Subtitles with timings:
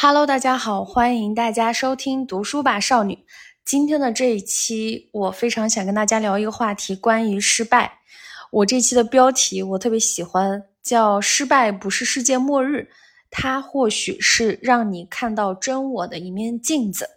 [0.00, 3.24] Hello，大家好，欢迎大家收听读书吧少女。
[3.64, 7.98] 今天的这一期，我非常想跟大家聊一个话题，关于失败。
[8.52, 12.88] 我这期的标题我特别喜欢，叫“失败不是世界末日，
[13.28, 17.10] 它或许是让你看到真我的一面镜子”。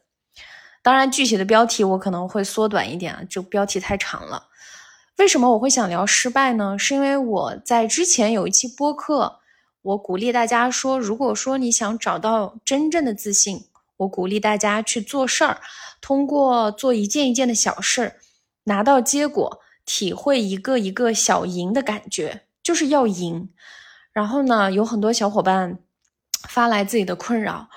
[0.82, 4.48] 当然，具体的标题我可能会缩短一点啊，就标题太长了。
[5.20, 6.80] 为什么我会想聊失败呢？
[6.80, 9.41] 是因为我在之前有一期播客。
[9.84, 13.66] 我鼓励大家说，如果说你想找到真正的自信，
[13.98, 15.60] 我鼓励大家去做事儿，
[16.00, 18.16] 通过做一件一件的小事儿，
[18.66, 23.50] 拿到结果，体会一个一个小赢的感觉，就是要赢。
[24.14, 25.80] 然后呢，有很多小伙伴
[26.48, 27.68] 发来自己的困扰，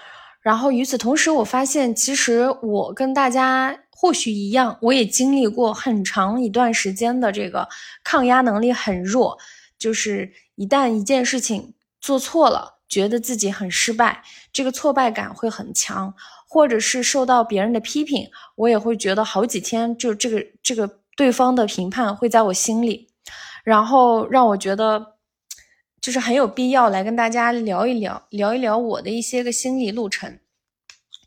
[0.43, 7.67] 然后与此同时，我发现其实我跟大家或许一样，我也经历过很长一段时间的这个
[8.03, 9.39] 抗压能力很弱，
[9.79, 11.73] 就是一旦一件事情。
[12.05, 14.23] 做错了，觉得自己很失败，
[14.53, 16.15] 这个挫败感会很强，
[16.47, 23.09] 或者是受到别人的批评，我也会觉得好几天，就这个这个对方的评判会在我心里，
[23.65, 25.15] 然后让我觉得
[26.03, 30.39] 就是很有必要来跟大家聊一聊，聊一聊我的一些个心理路程。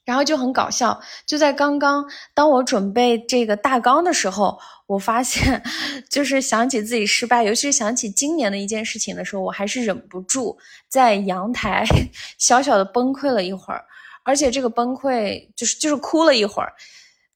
[0.05, 5.61] 然后就很搞笑，就在刚刚，当我准备这个大纲的时候，我发现，
[6.09, 10.57] 就是想起自己失败，尤其是想起今年的一件事情的时候，我还是忍不住
[10.87, 11.83] 在阳台
[12.39, 13.83] 小小的崩溃了一会儿，
[14.23, 16.73] 而且这个崩溃就是就是哭了一会儿。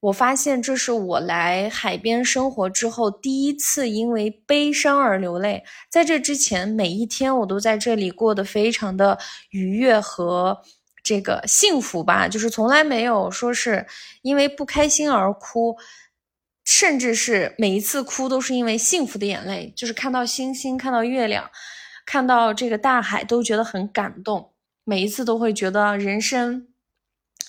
[0.00, 9.18] 我发现这是我来海边生活之后第一次因为悲伤而流泪，在这之前每一天我都在这里过得非常的
[9.50, 10.58] 愉悦和。
[11.04, 13.84] 这个幸福吧，就是从来没有说是
[14.22, 15.76] 因为不开心而哭，
[16.64, 21.50] 甚至是每一次哭都是因为幸福的眼泪，就是看到星星、看到月亮、
[22.06, 24.52] 看到这个大海，都觉得很感动。
[24.84, 26.66] 每一次都会觉得人生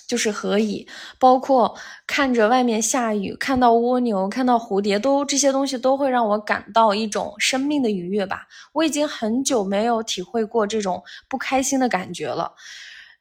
[0.08, 1.75] 就是何以，包括
[2.06, 8.47] 看着外面下雨，看到蜗牛、看到蝴蝶，都这些东西都会让我感到一种生命的愉悦吧。
[8.73, 12.53] 我已经很久没有体会过这种不开心的感觉了。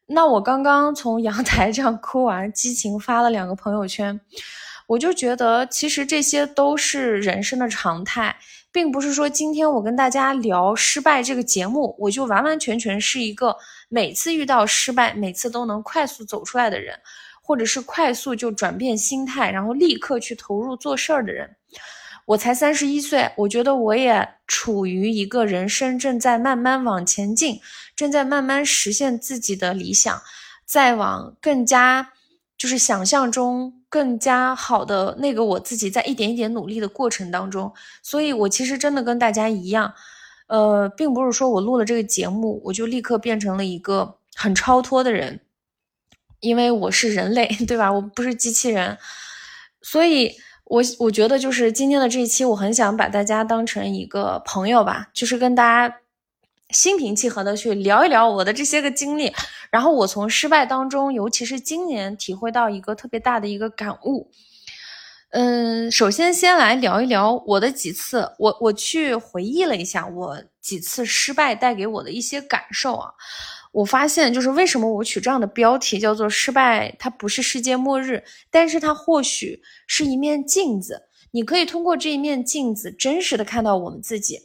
[0.06, 4.20] 那我刚刚从阳 台这样哭完，激情发了两个朋友圈，
[4.92, 8.36] 我就觉得其实这些都是人生的常态，
[8.70, 13.56] 并不是说今天我跟大家聊失败这个节目，我就完完全全是一个
[13.88, 16.94] 每次遇到失败，每次都能快速走出来的人，
[17.42, 21.56] 或者是快速就转变心态，然后立刻去投入做事儿的人。
[22.26, 27.58] 我才三十一岁，我觉得我也处于一个人生正在慢慢往前进，
[27.96, 30.20] 正在慢慢实现自己的理想，
[30.66, 32.12] 再往更加
[32.62, 37.72] 就是想象中更加好的那个我自己在一点一点努力的过程当中，
[38.04, 39.92] 所以我其实真的跟大家一样，
[40.46, 45.40] 呃，并不是说我录了这个节目我就立刻变成了一个很超脱的人，
[46.38, 47.92] 因为我是人类，对吧？
[47.92, 48.96] 我不是机器人，
[49.80, 50.36] 所以。
[50.66, 55.96] 我我觉得就是今天的这一期，我很想把大家当成一个朋友吧，就是跟大家
[56.72, 59.32] 心平气和的去聊一聊我的这些个经历，
[59.70, 64.30] 然后我从失败当中，尤其是今年体会到一个特别大的一个感悟。
[65.30, 73.10] 嗯，首先先来聊一聊我的几次，我我去回忆了一下我几次失败带给我的一些感受啊。
[73.72, 81.04] 我发现，就是为什么我取这样的标题叫做“失败”，它不是世界末日，但是它或许是一面镜子。
[81.30, 84.40] 你可以通过这一面镜子，真实的看到我们自己。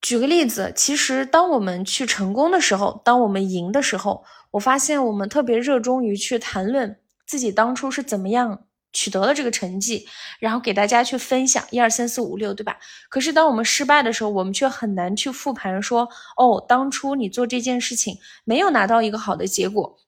[0.00, 8.64] 举个例子，其实当我们去成功的时候，当我们赢的时候，我发现我们特别热衷于去谈论自己当初是怎么样。
[8.90, 10.08] 取得了这个成绩，
[10.40, 12.78] 然后给大家去分享一二三四五六，对吧？
[13.10, 16.08] 可是当我们失败的时候，我们却很难去复盘说，
[16.38, 19.98] 哦，当初你做这件事情没有拿到一个好的结果，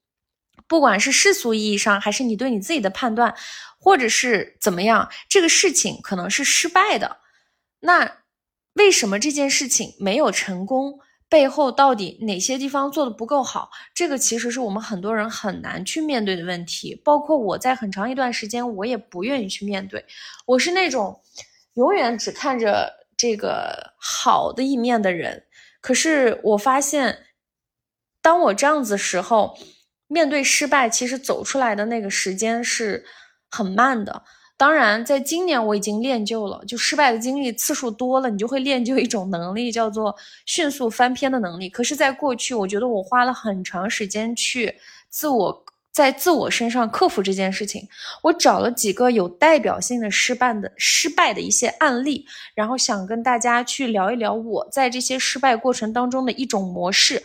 [0.67, 3.35] 不管是世俗意义上，还是你对你自己的判断，
[3.79, 7.19] 或者是怎么样，这个事情可能是失败的。
[7.81, 8.11] 那
[8.75, 11.01] 为什么这件事情没有成功？
[11.29, 13.71] 背后到底哪些地方做的不够好？
[13.95, 17.01] 这个其实是我们很多人很难去面对的问题。
[17.05, 20.05] 包括我在很长一段时间，我也不愿意去面对。
[20.45, 21.21] 我是那种
[21.75, 25.45] 永远只看着这个好的一面的人。
[25.81, 27.27] 可是我发现，
[28.21, 29.57] 当我这样子时候，
[30.09, 33.07] 面对失败，其实走出来的那个时间是
[33.49, 34.25] 很慢的。
[34.61, 40.15] 当然，在今年我已经练就了，就失败的经历次数多了，你就会练就一种能力，叫做
[40.45, 41.71] 迅速翻篇的能力。
[41.71, 44.77] 可是，在过去，我觉得我花了很长时间去
[45.09, 47.89] 自我在自我身上克服这件事情。
[48.23, 57.23] 我找了几个有代表性的失败的失败的一些案例，然后想跟大家去聊一聊我在这些失败过程当中的一种模式，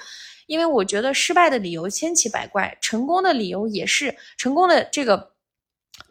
[0.47, 5.34] 因为我觉得失败的理由千奇百怪，成功的理由也是成功的这个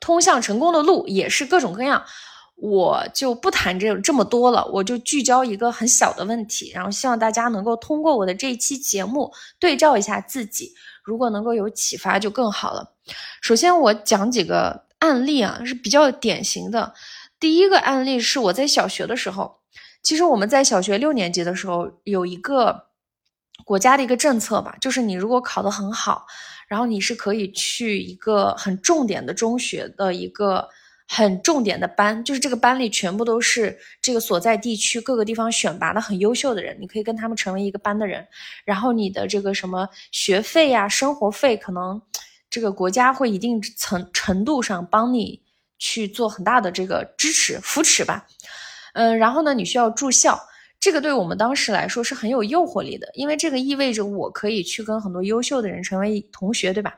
[0.00, 2.04] 通向成功的路也是各种各样。
[2.56, 10.72] 我就不谈这这么多了，我就聚焦一个很小的问题，然后希望大家能够通过我的这一期节目对照一下自己，
[11.02, 12.92] 如果能够有启发就更好了。
[13.42, 16.94] 首先我讲几个案例啊，是比较典型的。
[17.40, 19.56] 第一个案例是我在小学的时候，
[20.00, 22.84] 其实我们在小学六年级的时候有一个
[23.64, 26.26] 国家的一个政策吧，就是你如果考得很好，
[26.68, 30.68] 然后你是可以去一个很重点的中学的一个。
[31.06, 38.26] 很重点的班，就是这个班里全部都是这个所在地区各个地方选拔的很优秀的人，你可以跟他们成为一个班的人。
[38.64, 42.00] 然后你的这个什么学费呀、生活费，可能
[42.48, 45.38] 这个国家会一定程程度上帮你
[45.78, 48.26] 去做很大的这个支持扶持吧。
[48.94, 50.40] 嗯，然后呢，你需要住校，
[50.84, 56.94] 这个对我们当时来说是很有诱惑力的，因为这个意味着我可以去跟很多优秀的人成为同学，对吧？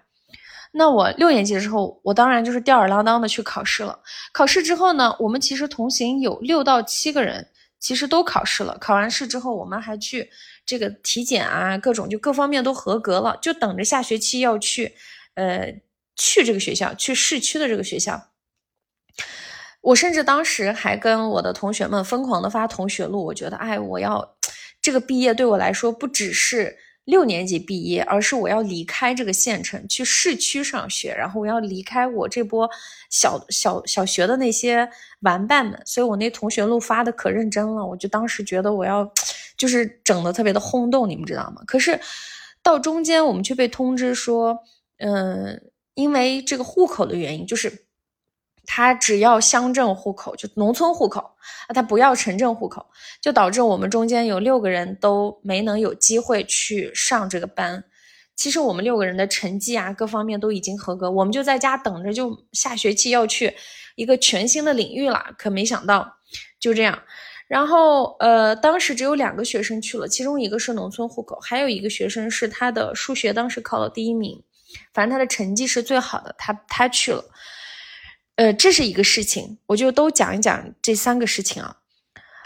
[0.73, 3.97] 那我六年级的时候，我当然就是吊儿郎当的去考试了。
[4.33, 7.47] 考试之后呢，我们其实同行有六到七个人，
[7.79, 8.77] 其实都考试了。
[8.81, 10.29] 考完试之后，我们还去
[10.67, 14.93] 这个体检啊，各种就各方面都合格了，就等着下学期要去，
[15.35, 15.73] 呃，
[16.17, 18.21] 去这个学校，去市区的这个学校。
[19.87, 24.37] 我甚至当时还跟我的同学们疯狂的发同学录，我觉得，哎，我要
[24.83, 26.77] 这个毕业对我来说不只是。
[27.07, 32.69] 六年级毕业，而是我要离开这个县城去市区上学，然后我要离开我这波
[33.11, 34.91] 小小小学的那些
[35.21, 39.09] 玩伴们，所以我那同学录发的可认真了，我就当时觉得我要
[39.57, 41.63] 就是整的特别的轰动，你们知道吗？
[41.65, 42.01] 可是
[42.61, 44.59] 到中间我们却被通知说，
[44.99, 47.86] 嗯，因为这个户口的原因，就是。
[48.67, 51.21] 他只要乡镇户口，就农村户口
[51.69, 52.85] 啊，他不要城镇户口，
[53.23, 57.85] 就导致我们中间有六个人都没能有机会去上这个班。
[58.35, 63.57] 其实我们六个人的成绩啊，各方面都已经合格，我们就在家等着，就下学期要去
[63.95, 65.35] 一个全新的领域了。
[65.39, 66.19] 可没想到
[66.61, 67.03] 就这样，
[67.49, 74.43] 然后呃，当时只有两个学生去了，其中一个是农村户口，还有一个学生是他的数学当时考了第一名，
[74.93, 77.25] 反正他的成绩是最好的，他他去了。
[78.37, 81.79] 呃，这是一个事情，我就都讲一讲这三个事情啊。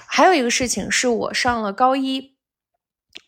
[0.07, 2.35] 还有一个事情是我上了高一，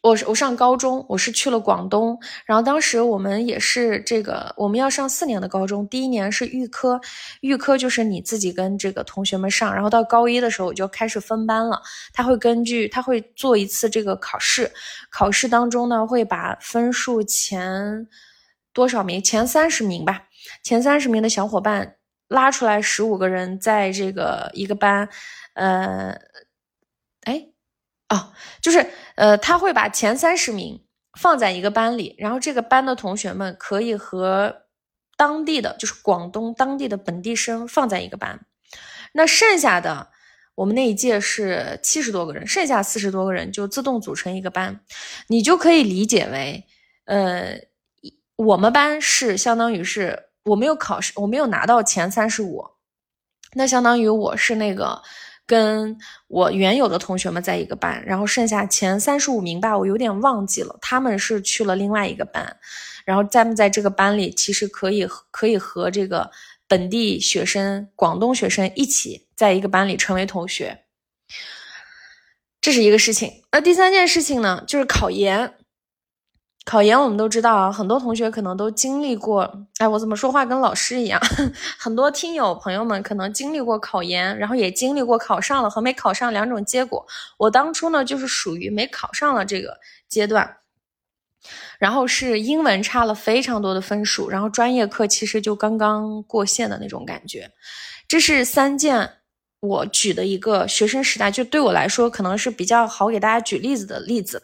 [0.01, 7.01] 我我上高中，我是去了广东，然后当时我们也是这个，我们要上四年的高中，第一年是预科，
[7.41, 11.83] 预科就是你自己跟这个同学们上，然后到高一的时候我就开始分班了，
[12.13, 14.73] 他会根据他会做一次这个考试，
[15.11, 18.07] 考试当中呢会把分数前
[18.73, 20.25] 多少名，前三十名吧，
[20.63, 21.97] 前三十名的小伙伴。
[22.33, 25.09] 拉出来十五个人，在这个一个班，
[25.53, 26.19] 呃，
[27.25, 27.49] 哎，
[28.09, 28.33] 哦，
[28.63, 30.83] 就是呃，他会把前三十名
[31.21, 34.63] 放在一个班里，然后这个班的同学们可以和
[35.17, 38.41] 当地的，就是广东当地的本地生放在一个班。
[39.13, 40.09] 那剩下的，
[40.55, 44.81] 我们那一届是七十多个人，剩下四十多个人就自动组成一个班，
[45.29, 46.65] 你就可以理解为，
[47.05, 47.61] 呃，
[48.37, 50.32] 我们班是相当于是。
[50.45, 52.65] 我没有考试，我没有拿到前三十五，
[53.55, 55.01] 那相当于我是那个
[55.47, 55.97] 跟
[56.27, 62.57] 我原有的同学们在一个班，然后剩下前三十五名吧，我有点忘记了，他们是去了另外一个班，
[63.05, 66.31] 然后在在这个班里，其实可以可以和这个
[66.67, 70.85] 本地学生、广东学生一起在一个班里成为同学，
[72.61, 73.45] 这是一个事情。
[73.53, 75.55] 那第三件事情呢，就是考研。
[76.65, 79.67] 考研我们都知道啊，很多同学可能都经历过。
[79.79, 81.21] 哎，我怎么说话跟老师一样？
[81.77, 87.05] 很多听友朋友们可能经历过考研，然后也经历过考上了和没考上两种结果。
[87.37, 89.77] 我当初呢，就是属于没考上了这个
[90.09, 90.59] 阶段，
[91.81, 97.51] 然后是英文差了非常多的分数，然后专业课其实就刚刚过线的那种感觉。
[98.07, 99.15] 这是三件
[99.59, 104.41] 我举的一个学生时代，就对我来说可能是比较好给大家举例子的例子。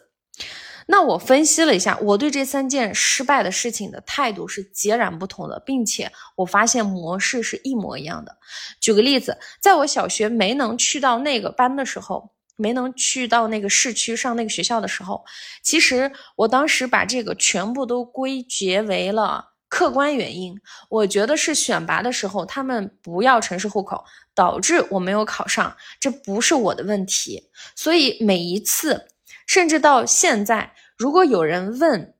[0.91, 8.35] 那我分析了一下，我对这三件失败的事情的态度是截然不同的，并且我发现模式是一模一样的。
[8.81, 15.23] 举个例子，在我小学没能去到那个班的时候，没能去到那个市区上那个学校的时候，
[15.61, 20.59] 其实我当时把这个全部都归结为了客观原因。
[20.89, 24.03] 我觉得是选拔的时候他们不要城市户口，
[24.33, 27.43] 导致我没有考上，这不是我的问题。
[27.75, 29.05] 所以每一次。
[29.49, 32.13] 甚至到现在，如果有人问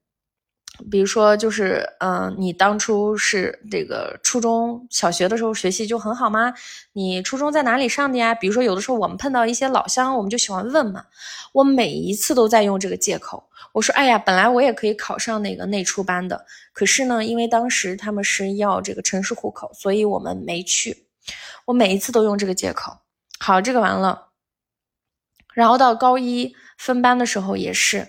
[0.90, 6.52] 比如说，就是嗯，你当初是这个初中小学的时候学习就很好吗？
[6.94, 8.34] 你初中在哪里上的呀？
[8.34, 11.04] 比如说，有的时候我们碰到一些老乡，我们就喜欢问嘛。
[11.54, 16.44] 我每一次都在用这个借口，我说，哎呀，本来我也可以考上那个内初班的，
[16.74, 21.06] 可是呢，因为当时他们是要这个城市户口，所以我们没去。
[21.66, 22.92] 我每一次都用这个借口。
[23.40, 24.30] 好，这个完了。
[25.54, 28.08] 然后到高一分班的时候也是，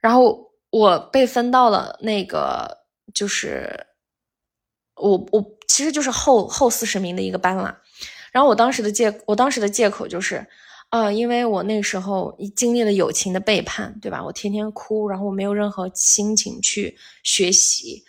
[0.00, 2.84] 然后我被分到了那个，
[3.14, 3.86] 就是
[4.96, 7.78] 我我其实就是后后四十名的一个班了。
[8.32, 10.44] 然后我当时的借我当时的借口就是，
[10.88, 14.24] 啊，因为我那时候经历了友情的背叛，对吧？
[14.24, 18.04] 我天天哭，然后我没有任何心情去学习。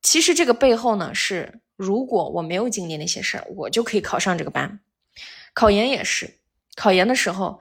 [0.00, 4.78] 其实这个背后呢，是如果我没有经历那些事儿，我就可以考上这个班。
[5.52, 6.38] 考研也是。
[6.76, 7.60] 考研的时候，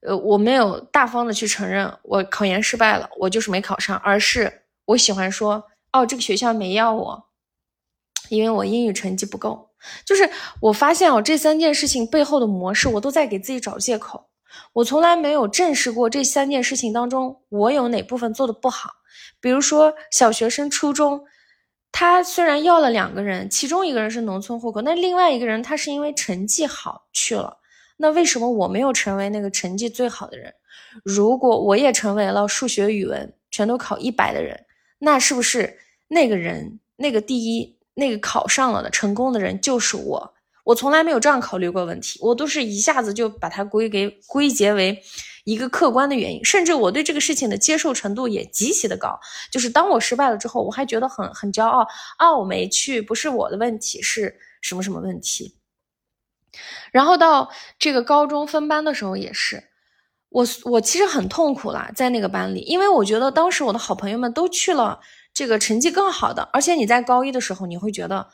[0.00, 7.24] 呃，我没有大方的去承认我考研失败了，我就是没考上，而是我喜欢说，哦，这个学校没要我，
[8.28, 9.70] 因为我英语成绩不够。
[10.04, 10.28] 就是
[10.60, 14.28] 我发现哦，这三件事情背后的模式，我都在给自己找借口。
[14.72, 18.90] 我从来没有正视过这三件事情当中，我有哪部分做的不好。
[19.40, 21.24] 比如说，小学生、初中，
[21.92, 27.57] 他虽然要了两个人，其中一个人是农村户口，那另外一个人他是因为成绩好去了。
[27.98, 30.54] 那为什么我没有成为那个成绩最好的人？
[31.04, 34.64] 如果我也成为了数学、语文全都考一百的人，
[35.00, 35.78] 那是不是
[36.08, 40.34] 那个人那个第一那个考上了的成功的人就是我？
[40.64, 45.02] 我从来没有这样考虑过问题，我都是一下子就把它归给归结为
[45.44, 49.18] 一个客观的原因，甚至我对这个事情的接受程度也极其的高。
[49.50, 51.86] 就是当我失败了之后，我还觉得很很骄傲
[52.18, 55.57] 啊，我没去不是我的问题，是什么什么问题？
[56.92, 59.64] 然后到这个高中分班的时候也是，
[60.30, 65.00] 我我其实很痛苦啦，在那个班里，因为我觉得当时我的好朋友们都去了
[65.32, 68.28] 这个成绩更好的，而且你在高一的时候，你会觉得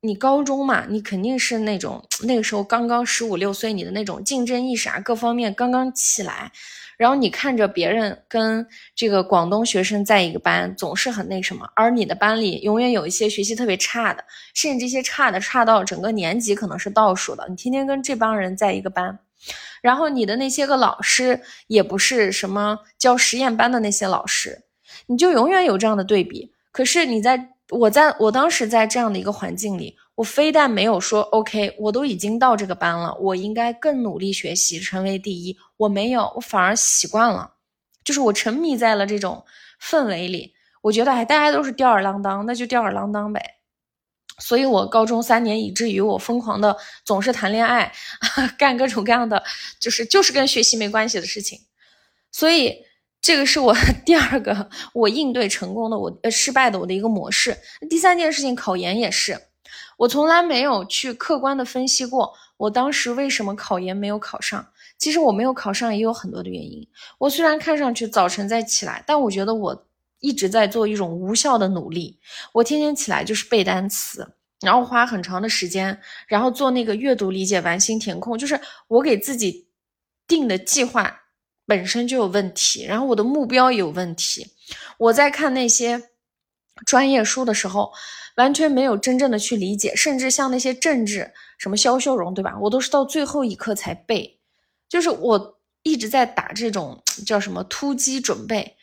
[0.00, 6.52] 你高中嘛，你肯定是那种 那个时候刚刚十五六岁，你的那种竞争意识啊，各方面刚刚起来。
[6.98, 17.46] 然后你看着别人跟这个广东学生在一个班，总是很那什么，而你的班里永远有一些学习特别差的，甚至这些差的差到整个年级可能是倒数的。
[17.48, 19.18] 你天天跟这帮人在一个班，
[19.80, 24.64] 然后你的那些个老师也不是什么教实验班的那些老师，
[25.06, 26.52] 你就永远有这样的对比。
[26.72, 29.96] 可是你在我在我当时在这样的一个环境里。
[30.18, 35.56] 我非但没有说 OK，我都已经到这个班了，我应该更努力学习，成为第一。
[35.76, 37.52] 我没有，我反而习惯了，
[38.02, 39.44] 就是我沉迷在了这种
[39.80, 40.52] 氛围里。
[40.80, 43.40] 我觉得，哎，大家都是吊儿郎当，那就吊儿郎当呗。
[44.40, 47.92] 所以，我高中三年，以至于我疯狂的总是谈恋爱，
[48.58, 49.40] 干各种各样的，
[49.78, 51.60] 就是就是跟学习没关系的事情。
[52.32, 52.74] 所以，
[53.20, 53.72] 这个是我
[54.04, 57.56] 第二个我应对成功的我呃失败的我的一个模式。
[57.88, 59.40] 第三件事情，考研也是。
[59.98, 64.66] 我从来没有去客观的分析过，我当时为什么考研没有考上。
[64.96, 66.88] 其实我没有考上也有很多的原因。
[67.18, 69.86] 我虽然看上去早晨在起来，但我觉得我
[70.20, 72.18] 一直在做一种无效的努力。
[72.52, 74.28] 我天天起来就是背单词，
[74.60, 78.38] 然后花很长的时间，然后做那个阅读理解完形填空。
[78.38, 79.68] 就是我给自己
[80.26, 81.20] 定的计划
[81.66, 84.46] 本身就有问题，然后我的目标也有问题。
[84.98, 86.10] 我在看那些
[86.86, 87.92] 专业书的时候。
[88.36, 92.56] 完全没有真正的去理解，甚至像那些政治什么肖秀荣，对吧？
[92.60, 94.38] 我都是到最后一刻才背，
[94.88, 98.76] 就是我一直在打这种叫什么突击准备，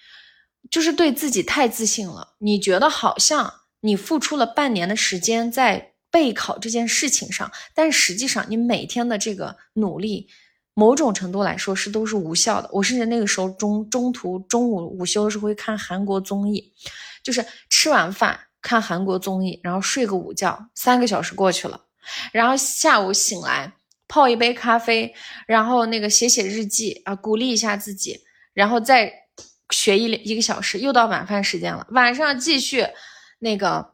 [0.69, 2.33] 就是对自己太自信了。
[2.39, 10.27] 你觉得好像你付出了半年的时间在备考这件事情上，但实际上你每天的这个努力，
[10.73, 12.69] 某种程度来说是都是无效的。
[12.73, 16.73] 我甚至那个时候中中途中午午休的时候会看韩国综艺，
[17.25, 18.39] 就是吃完饭。
[18.61, 21.79] 看韩国综艺，然后睡个午觉，三个小时过去了，
[22.31, 23.71] 然后下午醒来
[24.07, 25.13] 泡一杯咖啡，
[25.45, 28.21] 然后那个写写日记啊，鼓励一下自己，
[28.55, 29.13] 然后再
[29.69, 32.87] 学一一个小时，又到晚饭时间了，晚上继续
[33.37, 33.93] 那个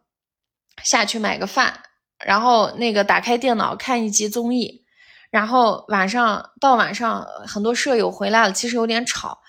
[0.86, 1.84] 下去买个饭，
[2.24, 4.86] 然后那个打开电脑看一集综艺，
[5.32, 9.42] 然后晚上到晚上很多舍友回来了，其实有点吵，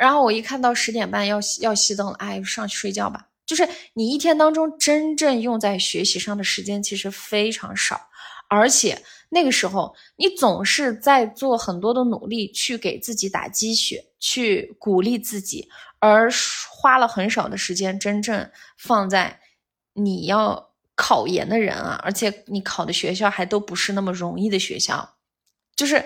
[0.00, 3.26] 然后我一看到十点半要要熄灯了，哎，上去睡觉吧。
[3.44, 8.00] 就是你一天当中真正用在学习上的时间其实非常少，
[8.48, 16.30] 而且那个时候你总是在做很多的努力去给自己打鸡血，去鼓励自己，而
[16.70, 19.38] 花了很少的时间真正放在
[19.92, 25.16] 你要考研的人啊，而且你考的学校还都不是那么容易的学校，
[25.76, 26.02] 就是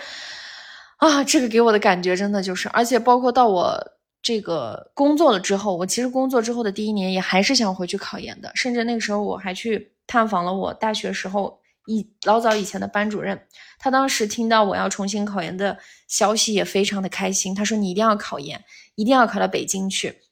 [1.09, 3.91] 啊，这个给我的感觉真的就是，而且包括到我。
[4.27, 13.47] 这个工作了之后，我其实工作之后的第一年也还是想回去考研的，甚至那个时候我还去探访了我大学时候一老早以前的班主任，
[13.79, 15.77] 他当时听到我要重新考研的
[16.09, 20.23] 消息也非常的开心，他说你一定要考研，一定要考到北京去。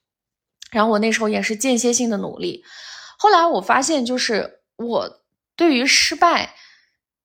[0.71, 2.63] 然后我那时候也是间歇性的努力，
[3.19, 5.21] 后来我发现就是我
[5.55, 6.55] 对于失败，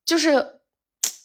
[0.05, 0.58] 就是。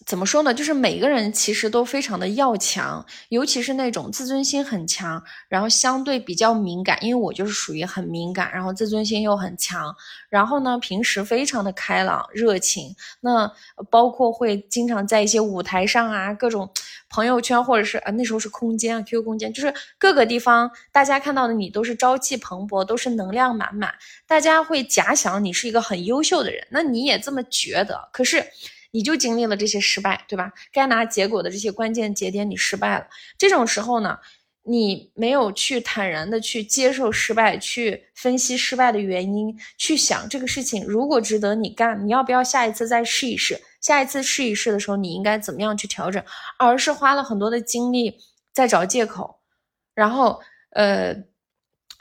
[0.06, 0.54] 怎么说呢？
[0.54, 6.98] 就是每个人其实都非常的要强，尤其是那种自尊心很强，然后相对比较敏感。
[7.02, 9.96] 因为我就是属于很敏感，然后自尊心又很强，
[10.30, 12.96] 然后呢，平时非常的开朗热情。
[13.22, 13.50] 那
[13.90, 16.70] 包括会经常在一些舞台上啊，各种
[17.10, 23.94] 朋友圈或者是啊那时候是空间啊 QQ 空间，就是各个地方大家看到的你都是朝气蓬勃，都是能量满满，
[24.28, 28.46] 大家会假想你是一个很优秀的人，那你也这么觉得，可是。
[28.94, 30.54] 你就经历了这些失败，对吧？
[30.72, 33.08] 该拿结果的这些关键节点，你失败了。
[33.40, 34.20] 这种时候呢，
[34.64, 43.60] 你没有去坦然的去接受失败，去分析失败的原因，去想这个事情如果值得你干，你要不要下一次再试一试？
[43.82, 46.24] 下一次试一试的时候，你应该怎么样去调整？
[46.60, 48.16] 而是花了很多的精力
[48.54, 49.40] 在找借口，
[49.96, 50.40] 然后
[50.72, 51.33] 呃。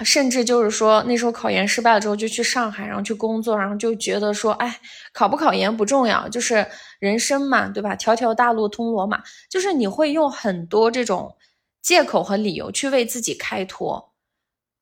[0.04, 4.80] 甚至就是说，那时候考研失败了之后，就去上海，然后去工作，然后就觉得说，哎，
[5.12, 6.66] 考不考研不重要，就是
[6.98, 7.94] 人生嘛，对吧？
[7.94, 11.36] 条条大路通罗马，就是你会用很多这种
[11.82, 14.12] 借口和理由去为自己开脱。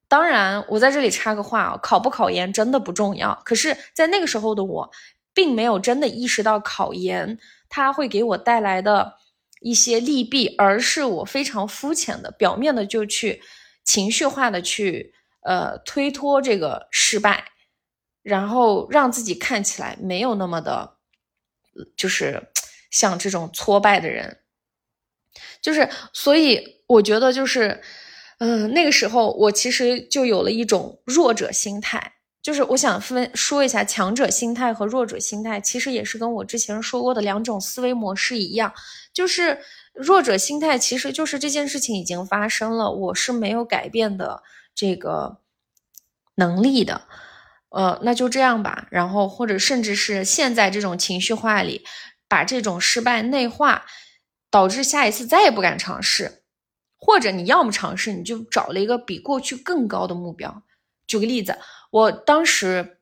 [0.09, 3.43] 当然，我在这里插个话啊，考不考研真的不重要。
[3.45, 4.90] 可是，在那个时候的我，
[5.35, 7.38] 并没有真的意识到考研
[7.69, 9.14] 它会给我带来的
[9.61, 13.43] 一些利弊，而是我非常肤浅的、表面的就去。
[13.90, 17.44] 情绪化的去呃推脱这个失败，
[18.23, 20.94] 然后让自己看起来没有那么的，
[21.97, 22.40] 就是
[22.88, 24.42] 像这种挫败的人，
[25.61, 27.82] 就是所以我觉得就是，
[28.38, 38.73] 嗯，那个时候我其实就有了一种弱者心态，就是我想分说一下强者心态和弱者心态，其实也是跟我之前说过的两种思维模式一样，
[39.12, 39.59] 就是。
[40.00, 44.42] 弱者心态其实就是这件事情已经发生了，我是没有改变的
[44.75, 45.38] 这个
[46.37, 47.02] 能力的，
[47.69, 48.88] 呃，那就这样吧。
[48.90, 51.84] 然后或者甚至是现在这种情绪化里，
[52.28, 53.84] 把这种失败内化，
[54.50, 56.43] 导致下一次再也不敢尝试，
[56.99, 60.63] 或者你要么尝试，你就找了一个比过去更高的目标。
[61.06, 61.58] 举个例子，
[61.91, 62.99] 我当时，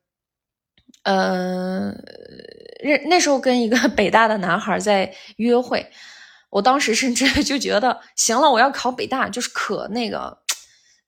[1.03, 1.91] 呃，
[2.83, 5.89] 那那时候跟一个 北大的男孩在约会。
[6.49, 10.39] 我当时甚至就觉得，行了，我要考北大，就是可那个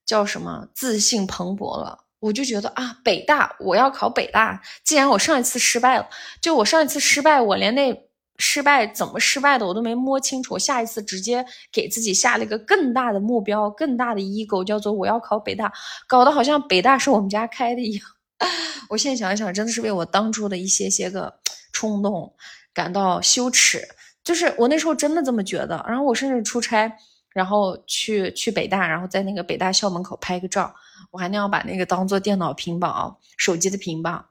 [0.06, 2.06] 叫什么自信蓬勃了。
[2.19, 4.62] 我就觉得啊，北大我要考北大。
[4.84, 6.08] 既然我上一次失败了，
[6.39, 7.91] 就我上一次失败，我连那
[8.38, 10.60] 失败怎么失败的我都没摸清楚。
[10.60, 15.73] 下一次直接给自己下了一个更大的目标，更大的 ego，叫做我要考北大，
[16.08, 18.06] 搞得好像北大是我们家开的一样。
[18.89, 21.39] 我现在想一想，真的是为我当初的一些些个
[21.71, 22.32] 冲动
[22.71, 23.88] 感到羞耻。
[24.23, 26.91] 就是我那时候真的这么觉得，然后我甚至出差，
[27.34, 30.73] 然后去去北大，然后在那个北大校门口拍个照，
[31.12, 34.25] 我还那样把那个当做电脑屏保，手机的屏保。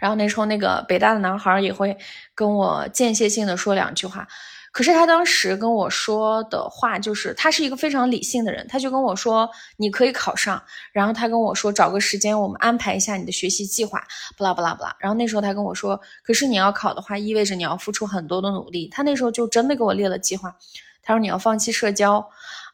[0.00, 1.96] 然后那时候那个北大的男孩也会
[2.34, 4.26] 跟我间歇性的说两句话。
[4.72, 14.00] 可是他当时跟我说的话，就是他是一个非常理性的人，他就跟我说你可以考上，然后他跟我说找个时间我们安排一下你的学习计划，
[14.36, 14.94] 不啦不啦不啦。
[15.00, 18.88] 然后那时候他跟我说，可是你要考的话，意味着你要付出很多的努力。
[18.92, 20.54] 他那时候就真的给我列了计划，
[21.02, 22.24] 他说你要放弃社交，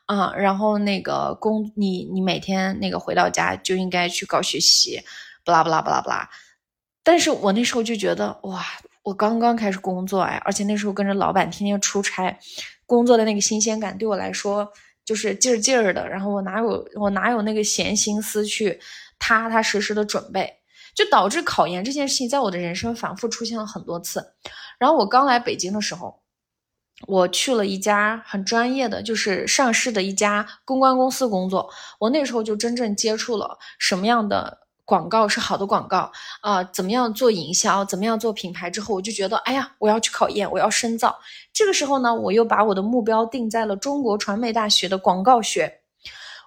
[0.05, 5.01] 啊，然后那个工你你每天那个回到家就应该去搞学习，
[5.47, 6.29] 不啦不啦不啦不啦。
[7.03, 8.63] 但是我那时候就觉得哇。
[9.07, 12.37] 我刚刚开始工作哎，而且那时候跟着老板天天出差，
[12.87, 14.69] 工作的那个新鲜感对我来说
[15.05, 16.09] 就是劲儿劲儿的。
[16.09, 18.81] 然后我哪有我哪有那个闲心思去
[19.17, 20.53] 踏踏实实的准备，
[20.93, 24.33] 就导致考研这件事情在我的人生反复出现了很多次。
[24.77, 26.23] 然后我刚来北京的时候，
[27.07, 31.71] 我去了一家很专业的，就是上市的一家公关公司工作。
[32.01, 34.66] 我那时候就真正接触了什么样的。
[34.87, 38.71] 广告是好的广告啊，怎么样做营销，怎么样做品牌？
[38.71, 41.19] 之后我就觉得，哎呀，我要去考研，我要深造。
[41.53, 45.81] 这个时候呢，我又把我的目标定在了中国传媒大学的广告学。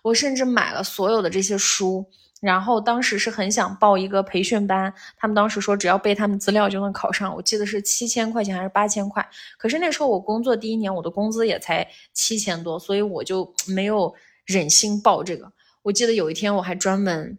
[0.02, 2.06] 我甚至买了所有的这些书，
[2.40, 4.94] 然后当时是很想报一个培训班。
[5.18, 7.36] 他们当时说，只要背他们资料就能考上。
[7.36, 9.28] 我记得是七千块钱还是八千块？
[9.58, 15.52] 可是那时候我工作第一年，我的工资也才七千多，所以我就没有忍心报这个。
[15.82, 17.38] 我记得有一天我还专门。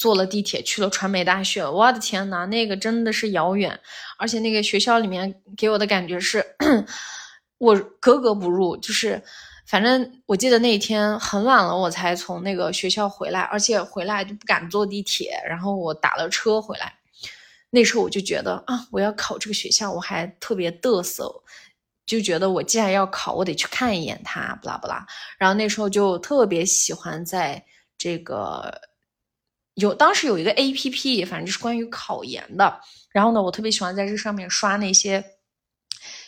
[0.00, 3.78] 坐了地铁去了传媒大学，我的天呐，那个真的是遥远，
[4.16, 6.42] 而且那个学校里面给我的感觉是，
[7.58, 9.22] 我格格不入，就是
[9.66, 16.90] 反正我记得那一天很晚了，我才从那个学校回来，而且回来就不敢坐地铁，然后我打了车回来。
[17.68, 21.30] 那时候我就觉得啊，我要考这个学校，我还特别嘚瑟，
[22.06, 25.06] 就觉得我既然要考，我得去看一眼它，不啦不啦。
[25.36, 27.62] 然后那时候就特别喜欢在
[27.98, 28.72] 这个
[29.80, 32.80] 有当时有一个 A P P，反正就是关于考研的。
[33.10, 35.24] 然后呢，我特别喜欢在这上面刷那些。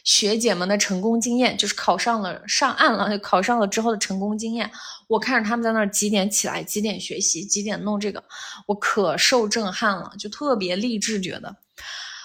[0.04, 4.68] 学姐们的成功经验，就是考上了上岸了，考上了之后的成功经验。
[5.06, 8.22] 我看着他们在那儿几点起来，几点学习，几点弄这个，
[8.66, 11.20] 我可受震撼了，就特别励志。
[11.20, 11.54] 觉得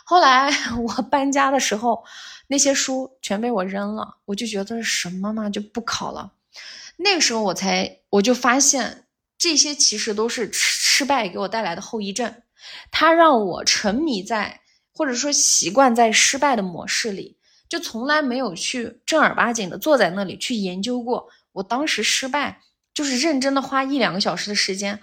[0.04, 2.04] 后来 我搬家的时候，
[2.48, 6.34] 那些书全被我扔了，我就觉得什么嘛就不考了。
[6.98, 9.06] 那个时候我才我就发现，
[9.38, 10.50] 这些其实都是
[10.98, 12.42] 失败给我带来的后遗症，
[12.90, 17.38] 它让我沉迷在或者说习惯在失败的模式里。
[17.70, 21.28] 就从来没有去正儿八经的坐在那里去研究过。
[21.52, 22.62] 我当时失败，
[22.96, 25.00] 就是认真的花一两个小时的时间，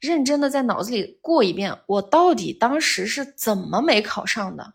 [0.00, 4.72] 认真的在脑子里过一遍，我到底当时是怎么没考上的，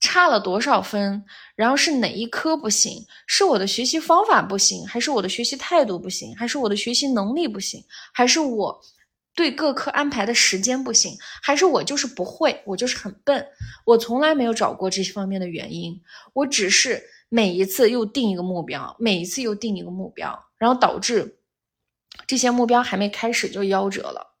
[0.00, 1.22] 差了多少分，
[1.56, 8.80] 然后是哪一科不行，是我的学习方法不行，还是我的学习态度不行，还是我的学习能力不行，还是我。
[9.34, 13.44] 对各科安排的时间不行，还是我就是不会，我就是很笨，
[13.84, 16.00] 我从来没有找过这些方面的原因，
[16.32, 21.38] 我只是每一次又定一个目标，每一次又定一个目标，然后导致
[22.28, 24.36] 这些目标还没开始就夭折了，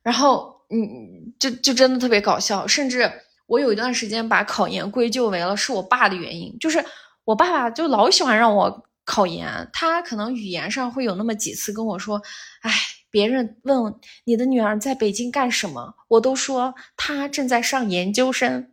[0.00, 3.10] 然后嗯，就就真的特别搞笑，甚至
[3.46, 6.84] 我有一段时间把考研归咎为了是我爸的原因，就是
[7.24, 12.22] 我爸爸就老喜欢让我考研，他可能语言上会有那么几次跟我说，
[12.60, 12.70] 哎。
[13.10, 13.94] 别人问
[14.24, 18.70] 你的女儿在北京干什么，我都说她正在上研究生。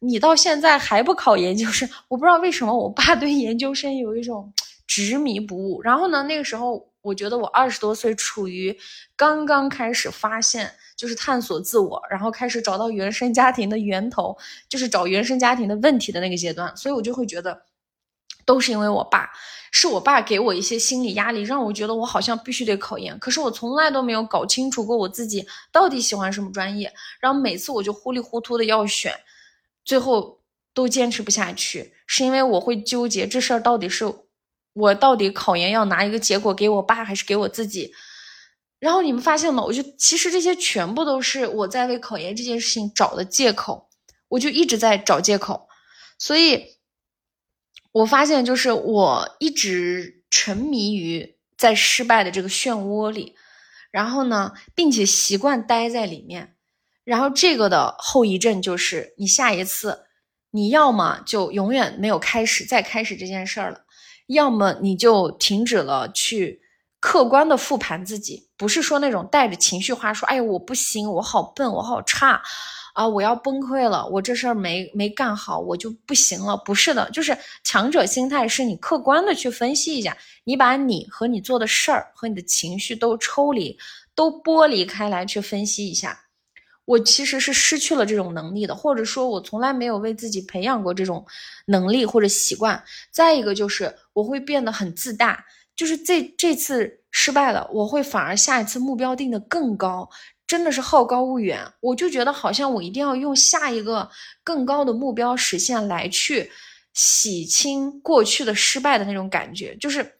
[0.00, 4.52] 你到现在还不考研究生，我不知道为什么我爸对研究生有一种
[4.86, 5.80] 执迷不悟。
[5.82, 8.76] 然后呢，那个时候我觉得我二十多岁，处于
[9.14, 14.36] 刚刚开始发现，就是探索自我，然后开始找到原生家庭的源头，
[14.68, 17.62] 就是找原生家庭的问题的那个阶段，所以我就会觉得
[18.44, 19.30] 都是因为我爸。
[19.74, 23.18] 是我爸给我一些心理压力，让我觉得我好像必须得考研。
[23.18, 29.18] 可是我从来都没有搞清楚过我自己到底喜欢什么专业，然后每次我就糊里糊涂的要选，
[29.82, 30.42] 最后
[30.74, 34.04] 都坚持不下去，是因为我会纠结这事儿到底是
[34.74, 37.94] 我到底考研要拿一个结果给我爸还是给我自己。
[38.78, 39.64] 然后你们发现吗？
[39.64, 43.88] 我就其实这些全部都是我在为考研这件事情找的借口，
[44.28, 45.66] 我就一直在找借口，
[46.18, 46.76] 所以。
[47.92, 53.34] 我发现，就是我一直沉迷于在失败的这个漩涡里，
[53.90, 56.56] 然后呢，并且习惯待在里面，
[57.04, 60.06] 然后这个的后遗症就是，你下一次，
[60.52, 63.82] 你要么就永远没有开始再开始这件事儿了，
[64.26, 66.62] 要么你就停止了去
[66.98, 72.42] 客观的复盘自己，不是说那种带着情绪化说，哎呀，我不行，我好笨，我好差。
[72.94, 73.06] 啊！
[73.06, 76.56] 我要崩溃了，我这事儿没没干好，我就不行了。
[76.58, 83.78] 不是的，就是强者心态，是你客观的去分析一下，你把你和你做的事儿和你的情绪都抽离，
[84.14, 86.18] 都剥离开来去分析一下。
[86.84, 91.24] 我其实是失去了这种能力的，或者说，我从来没有为自己培养过这种
[91.66, 92.82] 能力或者习惯。
[93.10, 95.44] 再一个就是我会变得很自大，
[95.76, 100.10] 就是这这次失败了，我会反而下一次目标定的更高。
[100.52, 104.10] 真的是好高骛远，我就觉得好像我一定要用下一个
[104.44, 106.52] 更高的目标实现来去
[106.92, 110.14] 洗清过去的失败的那种感觉，就是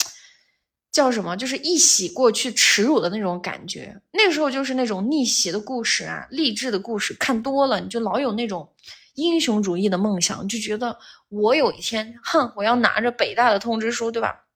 [0.90, 4.00] 叫什么，就是一洗过去耻辱的那种感觉。
[4.10, 8.72] 那时候就是那种逆袭的故事啊，励志的故事看多了，你就老有那种
[9.16, 14.46] 英雄主义的梦想，就觉得我有一天，哼，我要拿着北大的通知书，对吧？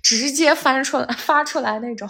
[0.00, 2.08] 直接翻出来 发出来那种。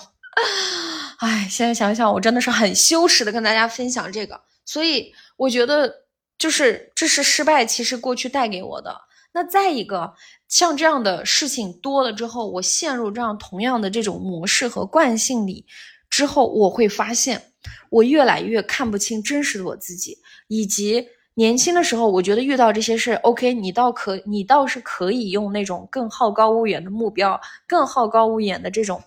[1.18, 5.92] 哎，现在想想，我真的是很羞耻的跟大家分享这个，所以我觉得
[6.38, 8.94] 就是这是失败，其实过去带给我的。
[9.33, 10.14] 那再一个，
[10.48, 15.64] 像这样的事情多了之后，我陷入这样同样的这种模式和惯性里
[16.09, 17.42] 之后，我会发现
[17.90, 29.02] 我越来越看不清真实的我自己，以及年轻的时候，我觉得遇到这些事，OK，你倒可，你倒是可以用那种更好高骛远的目标，更好高骛远的这种。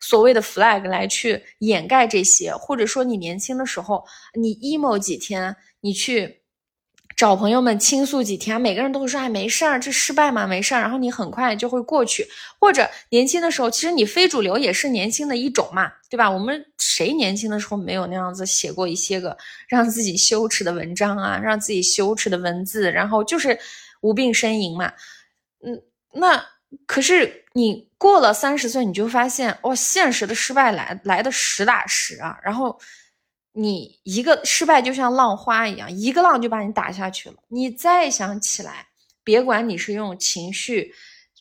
[0.00, 6.42] 所谓的 flag 来去掩盖这些，或者说你年轻的时候，你 emo 几天，你去
[7.16, 12.26] 找朋友们倾诉几天，每个人都会说哎没事儿，这失败嘛没事儿，然后你很快就会过去。
[12.60, 16.30] 或者年轻的时候，其实你非主流也是年轻的一种嘛，对吧？
[16.30, 19.36] 我们谁年轻的时候没有那样子写过一些个
[19.68, 23.58] 让自己羞耻的文章啊，让自己羞耻的文字，然后就是
[24.00, 24.92] 无病呻吟嘛，
[25.64, 25.82] 嗯，
[26.14, 26.44] 那。
[26.84, 32.38] 可是你过了三十岁，你就发现，哇，现实的失败来来的实打实啊。
[32.44, 32.80] 然后
[33.52, 37.34] 你一个失败就像浪花一样，一个浪就把你打下去了。
[37.48, 38.86] 你再想起来，
[39.24, 40.94] 别管你是用情绪，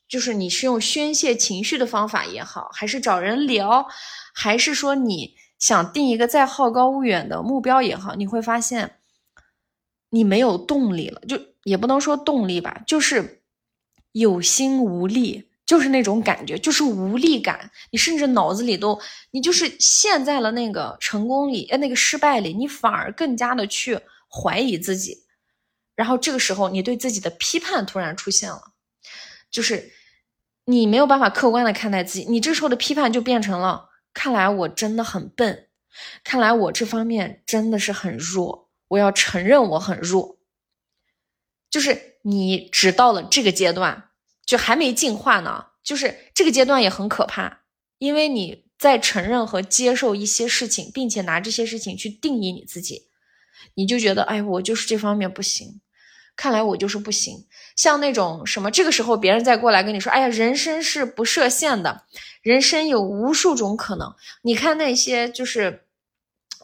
[0.08, 3.86] 就是你是用宣泄情绪的方法也好，还是找人聊，
[4.34, 8.98] 还是说你想定一个再好高骛远的目标也好，你会发现
[10.10, 11.22] 你没有动力了。
[11.28, 13.36] 就也不能说动力吧，就是。
[14.14, 17.70] 有心无力，就是那种感觉，就是无力感。
[17.92, 19.00] 你甚至脑子里都，
[19.32, 24.00] 你就是陷在了那个成功里，呃，那个失败里，你反而更加的去
[24.30, 25.26] 怀疑自己。
[25.94, 28.72] 然后这个时候，你对自己的批判突然出现了，
[29.52, 29.92] 就是
[30.64, 32.26] 你没有办法客观的看待自己。
[32.30, 35.68] 你这时候的批判就变成了：看来我真的很笨，
[36.24, 40.38] 看来我这方面真的是很弱，我要承认我很弱。
[41.70, 44.06] 就是你只到了这个阶段。
[44.48, 47.60] 就还没进化呢，就是这个阶段也很可怕，
[48.00, 53.10] 因为你在承认和接受一些事情，并且拿这些事情去定义你自己，
[53.76, 55.82] 你就觉得，哎，我就是这方面不行，
[56.36, 57.46] 看来我就是不行。
[57.76, 62.06] 像那种什么，这个时候别人再过来跟你说，哎呀，人生是不设限的，
[62.42, 64.16] 人生有无数种可能。
[64.44, 65.84] 你看那些就是。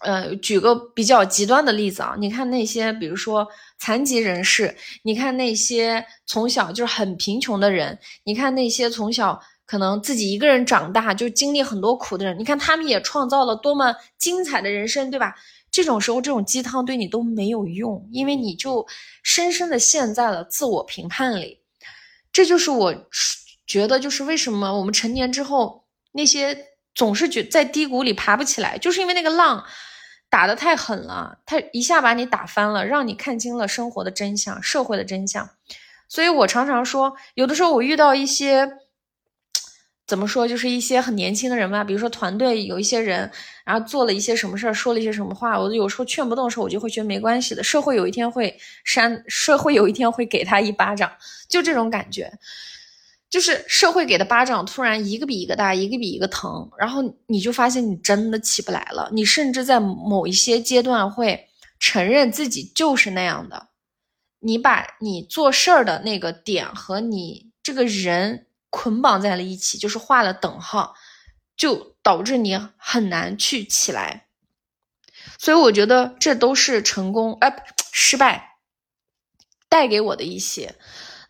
[0.03, 3.47] 呃，举个比较极端的例子啊，你看那些，比如说
[3.79, 15.33] 残疾人士，你看那些从小就是很贫穷的人，你看那些从小可能自己一个人长大就经历很多苦的人，你看他们也创造了多么精彩的人生，对吧？
[15.71, 18.85] 这种时候，这种鸡汤对你都没有用，因为你就
[19.23, 21.59] 深深的陷在了自我评判里。
[22.31, 22.93] 这就是我
[23.65, 26.57] 觉得，就是为什么我们成年之后那些
[26.93, 29.63] 总是觉在低谷里爬不起来，就是因为那个浪。
[30.33, 35.47] 打的太狠了，他一下把你打翻了，让你看清了生活的真相、社会的真相。
[36.09, 38.67] 所以我常常说，有的时候我遇到一些，
[40.07, 43.29] 怎么说，就是一些很年轻的人吧，比如说团队有一些人，
[43.63, 51.11] 然后做了一些什么事儿，说了一些什么话，我有时候劝不动的时候，我就会觉得没关系的，社会有一天会扇，社会有一天会给他一巴掌，
[51.47, 52.31] 就这种感觉。
[53.33, 59.09] 就是社会给的巴掌突然一个比一个大，一个比一个疼，然后你就发现你真的起不来了。
[59.11, 63.69] 你甚至在某一些阶段会承认自己就是那样的。
[64.37, 70.93] 你把你做事儿的那个点和你这个人捆绑在了一起，就是画了等号，
[71.57, 74.27] 就导致你很难去起来。
[75.39, 78.57] 所以我觉得这都是成功哎失败
[79.67, 80.75] 带给我的一些。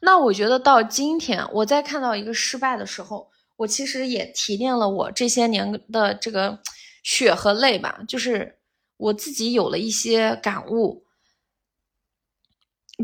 [0.06, 6.60] 那我觉得到今天，我在看到一个失败的时候，我其实也提炼了我这些年的这个
[7.04, 8.60] 血和泪吧，就是
[8.98, 11.06] 我自己有了一些感悟，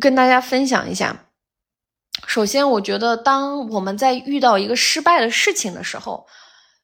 [0.01, 1.29] 跟大家分享一下。
[2.27, 6.27] 首先，我觉得当我们在遇到一个失败的事情的时候，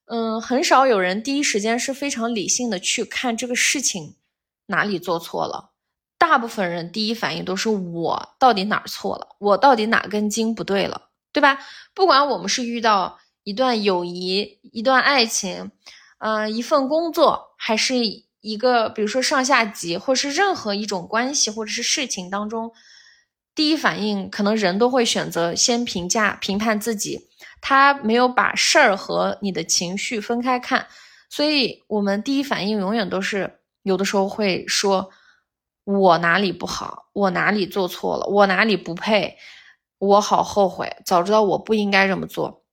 [0.05, 4.15] 嗯，很少有人第一时间是非常理性的去看这个事情
[4.67, 5.74] 哪里做错了。
[6.17, 11.59] 大部分人第一反应都是我到底哪儿错了，我到底哪根筋不对了，对吧？
[11.93, 15.71] 不管我们是遇到一段友谊、一段爱情，
[16.17, 17.95] 呃，一份工作，还是
[18.41, 22.71] 一个比如说上下级，或是任何一种关系或者是事情当中，
[23.53, 27.27] 第一反应可能人都会选择先评价、评判自己，
[27.61, 30.87] 他没有把事儿和你的情绪分开看，
[31.29, 35.11] 所以我们第一反应永远都是有的时候会说。
[35.85, 37.09] 我哪里不好？
[37.13, 38.25] 我哪里做错了？
[38.25, 39.37] 我哪里不配？
[39.97, 42.63] 我好后悔，早知道我不应该这么做，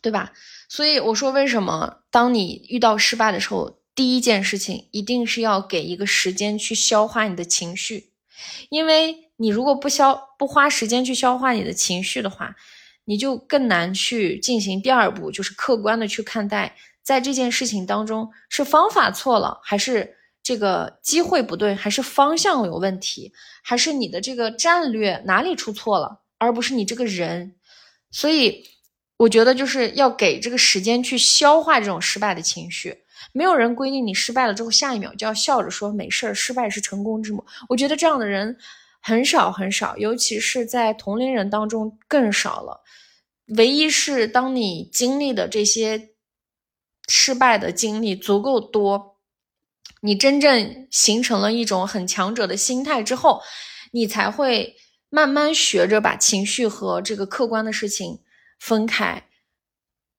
[0.00, 0.32] 对吧？
[0.68, 8.12] 所以我说，为什么当你遇到失败的时候，第一件事情一定是要给一个时间去消化你的情绪，
[8.70, 12.56] 因为你如果不消不花时间去消化你的情绪的话，
[13.04, 20.16] 你就更难去进行第二步，就是客观的去看待，在这件事情当中是方法错了还是。
[20.42, 27.54] 这个机会不对，还是方向有问题，还是你的这个战略哪里出错了，而不是你这个人。
[28.10, 28.64] 所以
[29.18, 33.04] 我觉得就是要给这个时间去消化这种失败的情绪。
[33.32, 37.44] 没有人规定你失败了之后下一秒就要笑着说没事儿，失败是成功之母。
[37.68, 38.58] 我觉得这样的人
[39.00, 42.80] 很少很少，尤其是在同龄人当中更少了。
[43.56, 46.10] 唯一是当你经历的这些
[47.08, 49.11] 失败的经历足够多。
[50.00, 53.40] 你真正形成了一种很强者的心态之后，
[53.92, 54.74] 你才会
[55.10, 58.20] 慢慢学着把情绪和这个客观的事情
[58.58, 59.24] 分开。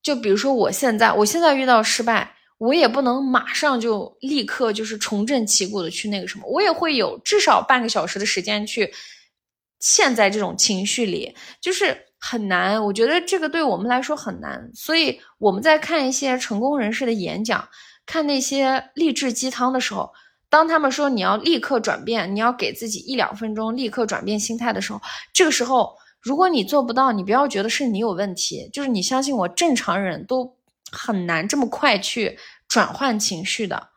[0.01, 8.93] 就比如说，我现在，我现在遇到失败，我也不能马上就立刻就是重振旗鼓的去那个什么，我也会有至少半个小时的时间去
[9.79, 12.81] 陷在这种情绪里，就是很难。
[12.83, 17.67] 我觉得这个对我们来说很难，所以我们在看一些成功人士的演讲，
[18.05, 20.11] 看那些励志鸡汤的时候，
[20.49, 25.01] 当他们说你要立刻转变，你要给自己一两分钟立刻转变心态的时候，
[25.33, 30.55] 这个时候如果你做不到，你不要觉得是你有问题，就是你相信我，正常人都
[30.91, 32.37] 很难这么快去
[32.67, 33.89] 转换情绪的。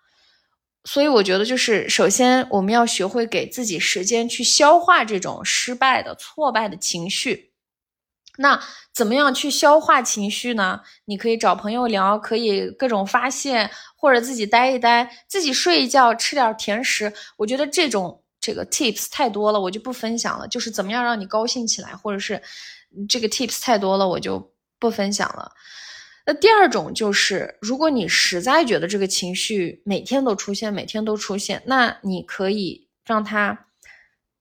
[0.84, 7.45] 所以我觉得，就是首先我们要学会给自己时间去消化这种失败的、挫败的情绪。
[8.38, 8.61] 那
[8.92, 10.81] 怎么样去消化情绪呢？
[11.07, 17.12] 你可以找朋友聊，可以各种发泄，或者自己待一待，自己睡一觉，吃点甜食。
[17.37, 20.46] 我觉得这种这个 tips 太多了，我就不分享了。
[20.49, 22.40] 就是怎么样让你高兴起来，或者是
[23.09, 25.51] 这个 tips 太多了，我就不分享了。
[26.27, 33.66] 那第二种就是，如果你实在觉得这个情绪每天都出现，每天都出现，那你可以让他，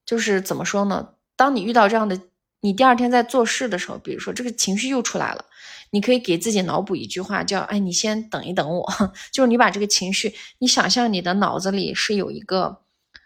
[0.03, 1.09] 就是怎么说呢？
[1.35, 2.19] 当你遇到这样的，
[2.65, 5.45] 你第二天在做事的时候，比如说这个情绪又出来了，
[5.91, 8.83] 你可以给自己脑补一句话，叫“哎，你先等一等我”，
[9.31, 12.79] 就是你把这个情绪，你想象你的脑子里是有一个，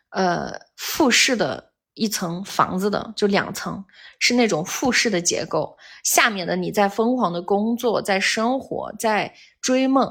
[0.09, 1.69] 呃，复式的。
[1.95, 3.83] 一层房子的就两层，
[4.19, 5.75] 是那种复式的结构。
[6.05, 10.09] 下面的你在疯狂的工作，在生活，在追梦，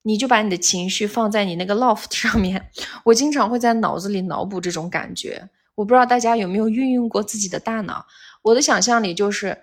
[0.00, 2.70] 你就把你的情绪放在你那个 loft 上面。
[3.04, 5.50] 我经常会在脑子里脑补这种感觉。
[5.74, 8.06] 我不知道大家有没有运用过自己的大脑。
[8.46, 9.58] 我的想象里就是，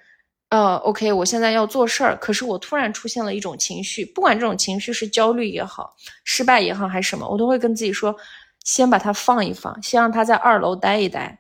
[0.49, 8.13] 呃，OK，我现在要做事儿，可是我突然出现了一种情绪，不管这种情绪是焦虑也好，失败也好，还是什么，我都会跟自己说，
[8.65, 11.39] 先把它放一放，先让它在二楼待一待。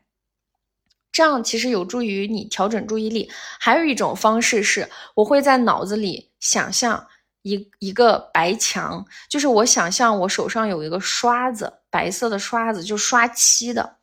[1.11, 3.29] 这样其实有助于你调整注意力。
[3.59, 7.05] 还有一种方式是，我会在脑子里想象
[7.41, 13.97] 一一个白墙，就是我想象我手上有一个刷子，白色的刷子，就刷漆的。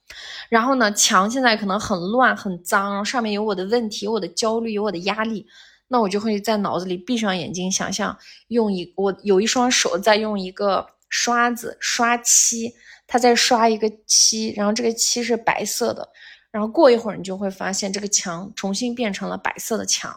[0.49, 5.47] 然后呢，墙现在可能很乱很脏，上面有我的问题，我的焦虑，有我的压力。
[5.93, 8.17] 那我就会在脑子里闭上眼睛，想象
[8.49, 12.73] 用一我有一双手在用一个刷子刷漆，
[13.07, 16.09] 它在刷一个漆，然后这个漆是白色的。
[16.53, 20.13] 然后过一会儿，你就会发现这个墙重新变成了白色的墙，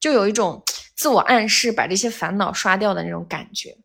[0.00, 0.62] 就有一种
[0.96, 3.76] 自我暗示，把这些烦恼刷掉的那种感觉。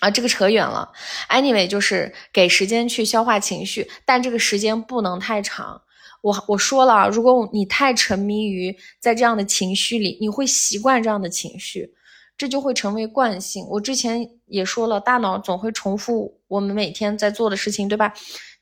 [0.00, 0.90] 啊，这个扯远了。
[1.30, 5.80] Anyway，就是给时间去消化情绪，但这个时间不能太长。
[6.20, 11.94] 我我说了，如果你太沉迷于在这样的情绪里，你会习惯这样的情绪，
[12.36, 13.66] 这就会成为惯性。
[13.68, 18.12] 我之前也说了，大脑总会重复我们每天在做的事情，对吧？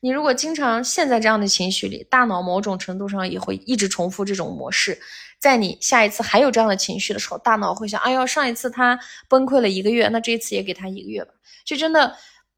[0.01, 4.99] 你如果经常陷在这样的情绪里，大脑某种程度上也会一直重复这种模式。
[5.43, 11.33] 在你下一次还有这样的情绪的时候，大脑会想：哎呦，上一次他崩溃了一个月，那这一次也给他一个月吧。
[11.65, 12.15] 就真的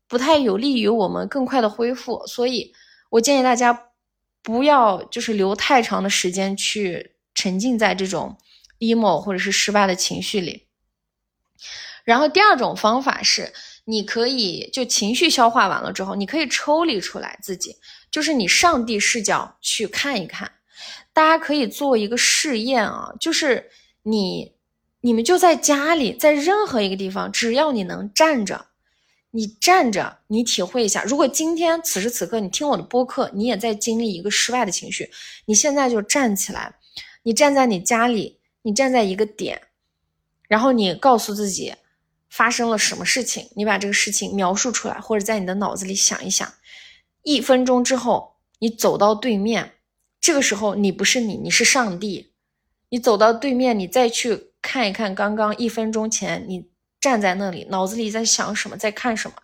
[0.07, 2.27] 不太有利于我们更快的恢复。
[2.27, 2.71] 所以
[3.09, 3.87] 我建议大家
[4.43, 8.37] 不要就是留太长的时间去沉浸在这种
[8.77, 10.67] emo 或者是失败的情绪里。
[12.03, 13.51] 然后第二种方法是。
[13.87, 17.75] 你可以就情绪消化完了之后，你可以抽离出来自己，
[18.09, 20.53] 就是你上帝视角去看一看。
[21.15, 23.71] 大家可以做一个试验啊，就是
[24.03, 24.53] 你
[24.99, 28.65] 你们就在家里，在任何一个地方，只要你能站着，
[29.31, 31.03] 你站着，你体会一下。
[31.05, 35.09] 如果今天此时此刻你听我的播客，你也在经历一个失败的情绪，
[35.45, 36.75] 你现在就站起来，
[37.23, 39.61] 你站在你家里，你站在一个点，
[40.49, 41.73] 然后你告诉自己。
[42.27, 43.47] 发生了什么事情？
[43.55, 46.53] 你把这个事情描述出来，或者在你的脑子里想一想。
[47.23, 49.74] 一分钟之后，你走到对面，
[50.19, 52.33] 这个时候你不是你，你是上帝。
[52.89, 56.69] 你走到对面，你再去看一看刚刚一分钟前你
[57.01, 59.37] 站在那里，脑子里在想什么，在看什么。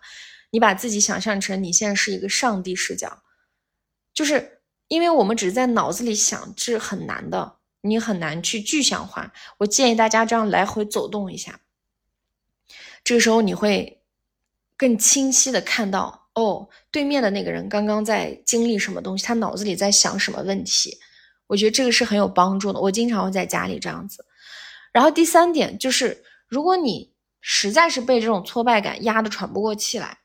[0.50, 3.22] 你把自己想象成你现在是一个上帝视角，
[4.14, 9.32] 就是因为我们只是在脑子里想，是很难的，你很难去具象化。
[9.58, 11.60] 我建议大家这样来回走动一下。
[13.02, 14.02] 这个时候你会
[14.76, 20.98] 更清晰的看到，哦，对面的那个人刚刚在经历什么东西，他脑子里在想什么问题。
[21.46, 22.80] 我觉得这个是很有帮助的。
[22.80, 24.24] 我经常会在家里这样子。
[24.92, 30.18] 然后第三点就是，如果你实在是被这种挫败感压得喘不过气来，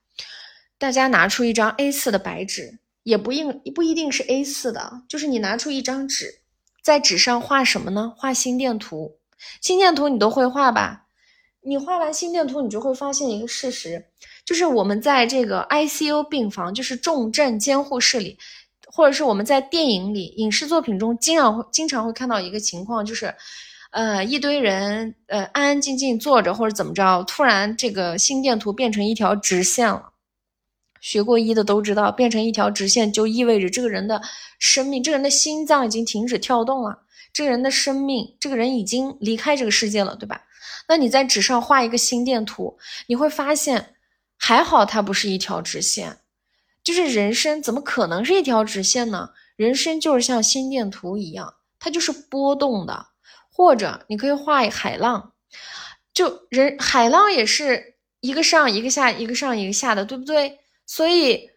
[0.78, 6.40] 大家拿出一张 A4 的白纸，也不应不一定是 A4 的，就是你拿出一张纸，
[6.82, 8.14] 在纸上画什么呢？
[8.16, 9.18] 画心电图。
[9.62, 11.08] 心电图你都会画吧？
[11.62, 14.06] 你画完心电图，你就会发现一个事实，
[14.48, 18.38] 就是我们在这个 ICU 病房，就是重症监护室里，
[18.88, 23.36] 或者是我们在电影里、影视作品中，经常会经常会看到一个情况，就是，
[23.92, 30.14] 呃，一堆人，呃，安安静静坐着或者怎么着，突然这个心电图变成一条直线了，
[31.02, 34.22] 学过医的都知道，变成一条直线就意味着这个人的
[34.60, 37.00] 生命，这个人的心脏已经停止跳动了，
[37.34, 40.44] 这个人的生命，这个人已经离开这个世界了，对吧？
[40.88, 42.78] 那你在纸上画一个心电图，
[43.08, 43.96] 你会发现，
[44.38, 46.20] 还好它不是一条直线，
[46.84, 49.32] 就是人生怎么可能是一条直线呢？
[49.56, 53.08] 人生就是像心电图一样，它就是波动的，
[53.52, 55.34] 或者你可以画海浪，
[56.14, 60.60] 就人海浪也是一个上一个下，一个上一个下的，对不对？
[60.86, 61.50] 所以，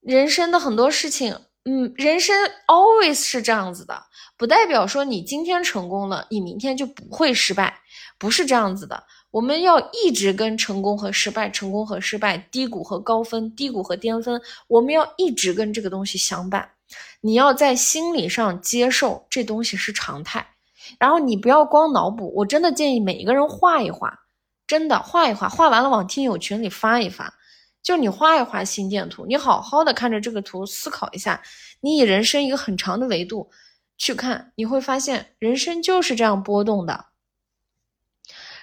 [0.00, 4.04] 人生的很多事情，嗯，人生 always 是这样子的，
[4.36, 7.80] 不代表说你今天成功了，你明天就不会失败，
[8.18, 9.02] 不是这样子的。
[9.36, 16.70] 我们要一直跟成功和失败、成功和失败、低谷和高分、低谷和巅峰，我们要一直跟这个东西相伴。
[17.20, 20.46] 你要在心理上接受这东西是常态，
[20.98, 22.32] 然后你不要光脑补。
[22.34, 24.20] 我真的建议每一个人画一画，
[24.66, 27.34] 真的画一画，画完了往听友群里发一发。
[27.82, 31.42] 就你画一画心电图，你好好的看着这个图，思考一下，
[31.82, 33.50] 你以人生一个很长的维度
[33.98, 37.04] 去看，你会发现人生就是这样波动的。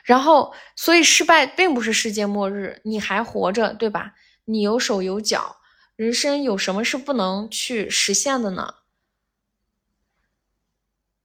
[0.04, 4.14] 然后，所以失败并不是世界末日，你还活着，对吧？
[4.46, 5.56] 你有手有脚，
[5.96, 8.76] 人生有什么是不能去实现的呢？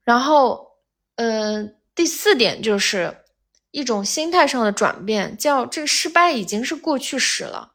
[0.05, 0.76] 然后，
[1.16, 1.64] 呃，
[1.95, 3.24] 第四点就是
[3.72, 7.72] 一种心态上的转变，叫这个失败已经是过去时了。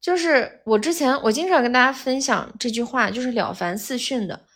[0.00, 4.46] 就是我之前，我经常跟大家分享这句话，就是《了凡四训》的“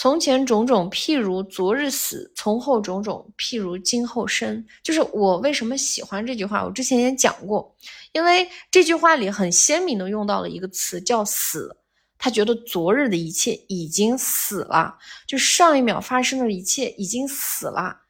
[0.00, 7.74] 从前种种，譬如昨日死；从后种种，譬如今后生。”就是我为什么喜欢这句话，我之前也讲过，
[8.12, 11.76] 因为这句话里很鲜明的用到了一个词叫“死”，
[12.16, 14.96] 他觉得昨日的一切已经死了，
[15.26, 18.02] 就上一秒发生的一切已经死了，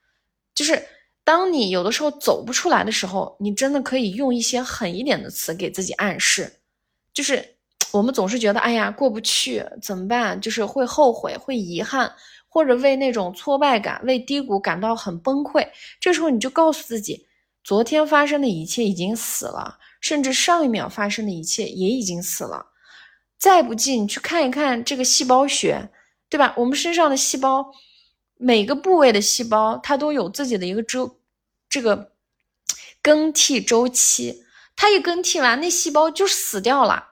[0.53, 0.79] 就是。
[1.23, 6.51] 当你有的时候走不出来的时候，你真的可以用一些狠一点的词给自己暗示，
[7.13, 7.57] 就是
[7.91, 10.39] 我们总是觉得，哎呀，过不去怎么办？
[10.39, 12.13] 就是会后悔、会遗憾，
[12.47, 15.67] 或者为那种挫败感、为低谷感到很崩溃。
[15.99, 17.25] 这时候你就告诉自己，
[17.63, 22.67] 昨天发生的一切已经死了，甚至上一秒发生的一切也已经死了。
[23.39, 25.89] 再不济，你去看一看这个细胞学，
[26.29, 26.53] 对吧？
[26.57, 27.71] 我们身上的细胞，
[28.37, 31.17] 每个部位的细胞，它都有自己的一个周。
[31.69, 32.11] 这个
[33.01, 34.43] 更替周期，
[34.75, 37.08] 它一更替完，那细胞就死掉了。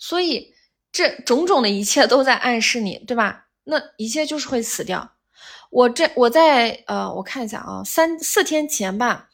[0.00, 0.52] 所以
[0.90, 3.46] 这种种的一切都在暗示你，对吧？
[3.62, 5.12] 那一切就是会死掉。
[5.70, 9.28] 我这我在呃，我看一下啊，三四天前吧，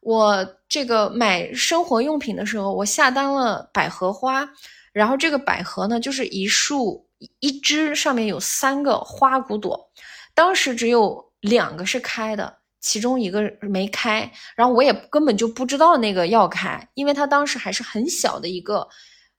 [0.00, 4.48] 我这个买生活用品的时候，我下单了百合花，
[4.92, 7.08] 然后这个百合呢，就是一束
[7.40, 9.90] 一枝上面有三个花骨朵，
[10.34, 12.58] 当时只有两个是开的。
[12.82, 18.88] 其中一个没开，然后我也根本就不知道那个要开，因为它当时还是很小的一个，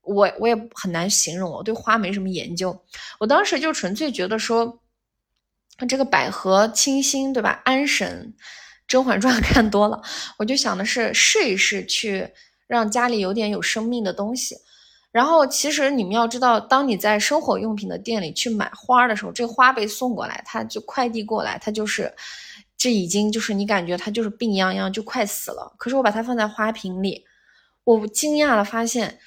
[0.01, 2.77] 我我也很难形容，我对花没什么研究，
[3.19, 4.79] 我当时就纯粹觉得说，
[5.87, 7.61] 这个百合清新，对吧？
[7.65, 8.33] 安神，
[8.87, 10.01] 《甄嬛传 》看多了，
[10.37, 12.27] 我就想的是试一试，去
[12.67, 14.57] 让家里有点有生命的东西。
[15.11, 22.13] 然后其实你们要知道，当你在生活用品的店里去买花的时候，这花被送过来，它就快递过来，它就是。
[22.77, 25.71] 这已经就是你感觉它就是病殃殃，就快死了。
[25.77, 27.23] 可是我把它放在花瓶里，
[27.83, 29.19] 我惊讶的发现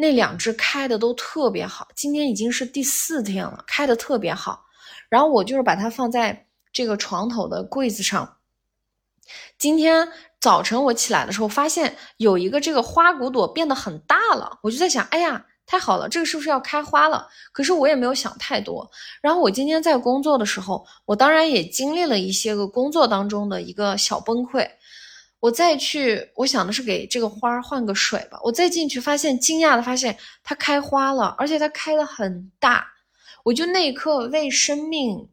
[0.00, 1.86] 那两只开的都特别好。
[1.94, 4.64] 今天已经是第四天了，开的特别好。
[5.08, 8.36] 然后我就是把它放在这个床头的柜子上。
[9.58, 10.08] 今天
[10.40, 15.46] 早晨我起来的时候，发现有一个这个花骨朵变得很大了，我就在想，哎呀。
[15.66, 17.28] 太好了，这个是不是要开花了？
[17.52, 18.90] 可是我也没有想太多。
[19.22, 24.68] 然后我今天在工作的时候，我当然也经历了一些个工作当中的一个小崩溃。
[25.40, 28.38] 我再去，我想的是给这个花换个水吧。
[28.44, 32.86] 我再进去，发现惊讶的发现它开花了，而且它开的很大。
[33.42, 35.26] 我就那一刻为生命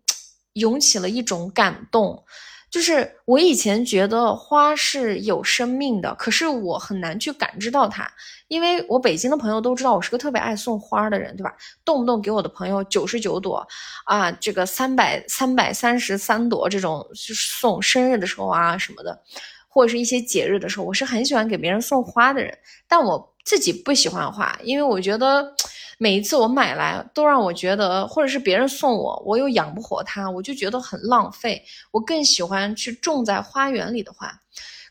[0.53, 2.23] 涌起了一种感动。
[2.69, 8.09] 就是我以前觉得花是有生命的，可是我很难去感知到它，
[8.49, 11.55] 因为我北京的朋友都知道我是个特别爱送花的人，对吧？
[11.85, 13.65] 动不动给我的朋友九十九朵，
[14.03, 19.17] 啊，这个三百三百三十三朵这种，就是送生日的时候啊什么的，
[19.77, 22.57] 或者是一些节日的时候，我是很喜欢给别人送花的人，
[22.87, 25.53] 但我自己不喜欢花，因为我觉得。
[25.99, 31.59] 每一次我买来都让我觉得，或者是别人送我，我又养不活它，我就觉得很浪费。
[31.89, 34.31] 我更喜欢去种在花园里的花，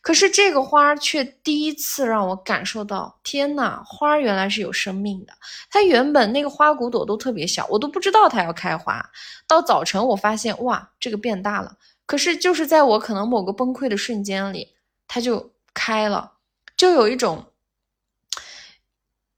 [0.02, 5.32] 可是这个花却第一次让我感受到，天呐，花原来是有生命的。
[5.70, 9.00] 它原本那个花骨朵都特别小，我都不知道它要开花。
[9.46, 11.76] 到早晨我发现，哇，这个变大了。
[12.04, 14.70] 可是就是在我可能某个崩溃的瞬间里，
[15.08, 16.32] 它就开了，
[16.76, 17.52] 就有一种。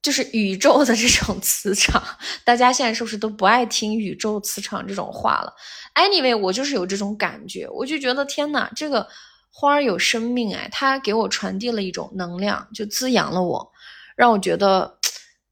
[0.01, 2.03] 就是宇宙的这种磁场，
[2.45, 5.53] 大家现在是不是都不爱听宇宙磁场这种话了
[5.97, 9.07] ？Anyway，我就是有这种感觉，我就觉得天呐，这个
[9.51, 13.73] 花儿有生命哎，它给我传递了一种能量，就滋养了我，
[14.16, 14.99] 让我觉得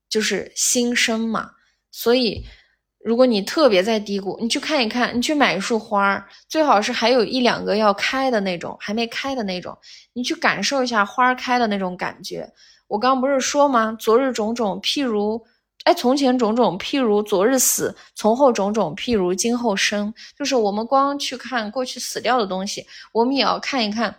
[0.09, 1.51] 就是新生嘛。
[1.91, 2.47] 所以，
[3.07, 9.79] 如果你特别在低谷，你去看一看，你去买一束花儿，最好是还有一两个要开的那种，还没开的那种，
[10.15, 12.53] 你去感受一下花开的那种感觉。
[12.89, 13.97] 我刚不是说吗？
[14.01, 15.41] 昨日种种，譬如，
[15.85, 20.13] 哎，从前种种，譬如昨日死；从后种种，譬如今后生。
[20.37, 24.17] 就是我们光去看过去死掉的东西，我们也要看一看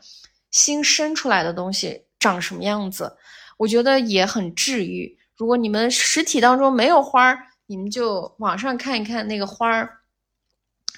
[0.52, 3.18] 新生出来的东西长什么样子。
[3.58, 5.18] 我觉得也很治愈。
[5.36, 10.00] 如果你们实体当中没有花儿，你们就网上看一看那个花儿，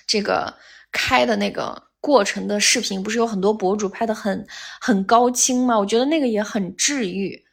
[0.07, 0.53] 这个
[0.91, 4.47] 开的那个过程的视频，不是有很多博主拍的很
[4.79, 5.77] 很高清吗？
[5.77, 7.45] 我觉得那个也很治愈。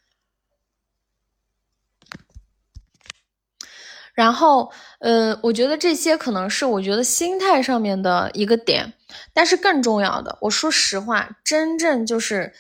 [4.14, 8.94] 然后，呃，我觉得这些可能是我觉得心态上面的一个点，
[9.34, 12.54] 但是更重要的，我说实话，真正就是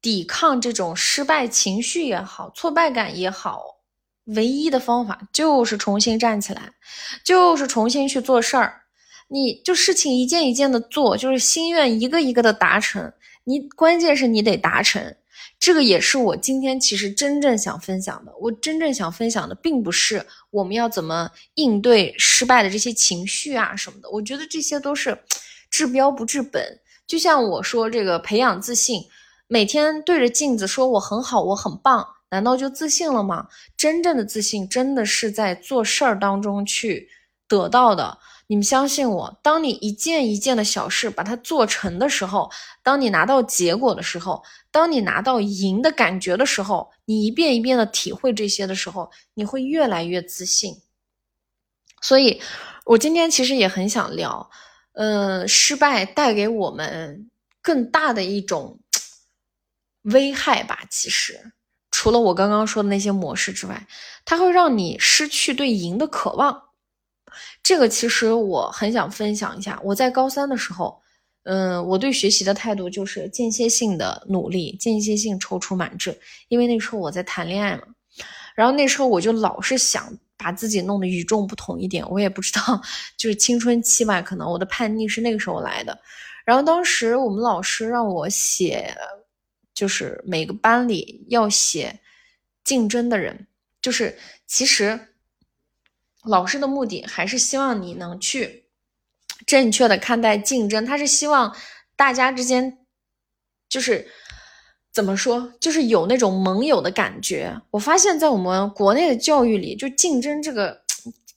[0.00, 3.75] 抵抗这种失败情绪也好，挫败感也好，
[4.26, 6.72] 唯一的方法就是重新站起来，
[7.24, 8.82] 就是重新去做事儿，
[9.28, 13.12] 你就事情一件一件的做，就是心愿一个一个的达成，
[13.44, 15.16] 你关键是你得达成。
[15.58, 18.32] 这个也是我今天其实真正想分享的。
[18.40, 24.10] 我真正想分享的，并不是我们要怎么应对失败的这些情绪啊什么的。
[24.10, 25.18] 我觉得这些都是
[25.70, 26.62] 治标不治本。
[27.06, 29.00] 就像我说这个培养自信，
[29.46, 33.48] 每天对着镜子说我很好，我很棒，难道就自信了吗？
[33.76, 37.08] 真正的自信，真的是在做事儿当中去
[37.48, 38.18] 得到的。
[38.48, 42.48] 你们相信我，当你一件一件的小事把它做成的时候，
[42.82, 50.80] 当你拿到结果的时候，当你拿到赢的感觉的时候，你一遍一遍的体会这些的时候，你会越来越自信。
[52.02, 52.40] 所以，
[52.84, 54.48] 我今天其实也很想聊，
[54.92, 57.28] 嗯，失败带给我们
[57.60, 58.78] 更大的一种
[60.02, 60.84] 危害吧。
[60.88, 61.52] 其实，
[61.98, 63.86] 除了我刚刚说的那些模式之外，
[64.26, 66.62] 它会让你失去对赢的渴望。
[67.62, 69.80] 这个其实我很想分享一下。
[69.82, 71.00] 我在高三的时候，
[71.44, 76.14] 嗯，我对学习的态度就是间歇性的努力，间歇性踌躇满志。
[76.48, 77.84] 因为那时候我在谈恋爱嘛，
[78.54, 82.06] 然后那时候我就老是想把自己弄得与众不同一点。
[82.10, 82.78] 我也不知道，
[83.16, 85.98] 就是青春期吧，可能我的叛逆是那个时候来的。
[86.44, 88.94] 然后当时我们老师让我写，
[89.76, 92.00] 就是每个班里要写
[92.64, 93.46] 竞争的人，
[93.80, 94.98] 就是其实。
[96.28, 98.64] 老师的目的还是希望你能去
[99.46, 101.54] 正确的看待竞争，他是希望
[101.94, 102.78] 大家之间
[103.68, 104.08] 就是
[104.92, 107.62] 怎么说，就是有那种盟友的感觉。
[107.70, 110.82] 我发现，在我们国内的教育里，就竞争这个，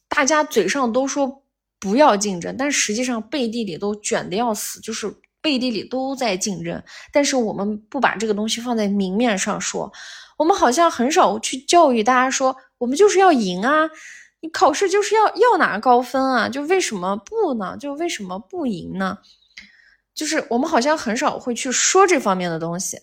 [0.08, 1.44] 大家嘴上都说
[1.78, 6.82] 不要竞争，但实际上背地里都卷的要死，就是背地里都在竞争。
[7.12, 9.92] 但是我们不把这个东西放在明面上说，
[10.38, 13.90] 我们好像很少去教育大家说，我们就是要赢啊。
[14.42, 17.76] 你考试就是要要拿高分啊，就为什么不呢？
[17.78, 19.18] 就为什么不赢呢？
[20.14, 22.98] 就是我们好像很少会去说这方面的东西。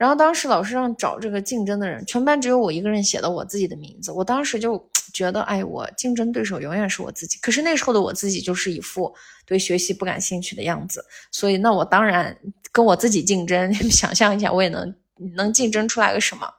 [0.00, 4.10] 然后当时老师让找这个竞争的人，全班只有我一个人写了我自己的名字。
[4.10, 4.82] 我当时就
[5.12, 7.36] 觉得，哎，我竞争对手永远是我自己。
[7.42, 12.34] 可是那时候的我自己就是一副对学习不感兴趣的样子，所以那我当然
[12.72, 13.90] 跟我自己竞争你。
[13.92, 14.94] 想象一下，我也能
[15.36, 16.50] 能竞争出来个什么？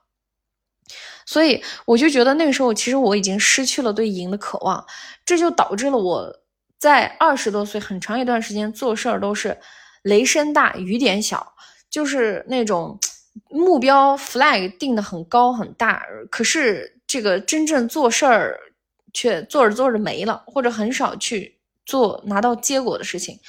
[1.26, 4.86] 所以我就觉得那个时候，其实我已经失去了对赢的渴望，
[5.26, 6.32] 这就导致了我
[6.78, 9.58] 在二十多岁很长一段时间做事儿都是
[10.04, 11.54] 雷声大雨点小，
[11.90, 13.00] 就是那种
[13.50, 18.60] 目标 flag 定的很高很大，可是这个真正做事儿
[19.14, 23.40] 却做着做着没了，或者很少去做拿到结果的事情，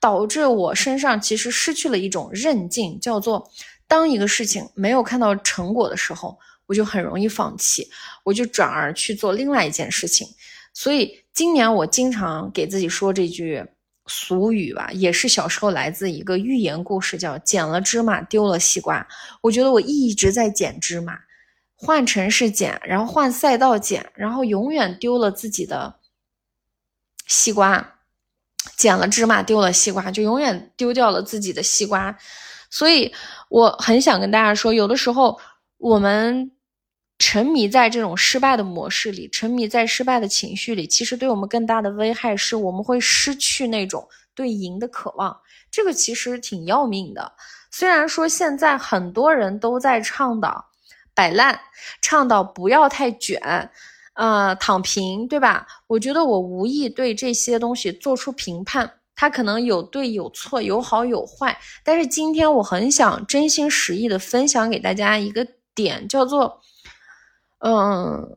[0.00, 3.50] 导致我身上其实失去了一种韧劲，叫做
[3.86, 6.38] 当一个事情没有看到成果的时候。
[6.68, 7.88] 我就很容易放弃，
[8.22, 10.28] 我就转而去做另外一件事情。
[10.74, 13.64] 所以今年我经常给自己说这句
[14.08, 19.06] 俗语吧，也是小时候来自一个寓言故事，叫“捡了芝麻丢了西瓜”。
[19.42, 21.16] 我觉得我一直在捡芝麻，
[21.76, 25.94] 换城市捡，然后换赛道捡，然后永远丢了自己的
[27.26, 27.94] 西瓜。
[28.76, 32.16] 捡了芝麻丢了西瓜，就永远丢掉了自己的西瓜。
[32.70, 33.12] 所以
[33.48, 35.38] 我很想跟大家说，有的时候
[35.76, 36.50] 我们。
[37.18, 45.36] 沉迷在这种失败的模式里，沉迷在失败的情绪里，其实对我们更大的危害是我们会失去那种对赢的渴望。
[45.70, 47.32] 这个其实挺要命的。
[47.70, 50.64] 虽然说现在很多人都在倡导
[51.12, 51.60] 摆烂，
[52.00, 53.70] 倡导不要太卷，
[54.14, 55.66] 呃，躺平，对吧？
[55.88, 61.58] 我觉得我无意对这些东西做出评判，它可能有对有错，有好有坏。
[61.84, 66.60] 但是今天我很想真心实意的分享给大家一个点，叫做，
[67.58, 68.36] 嗯，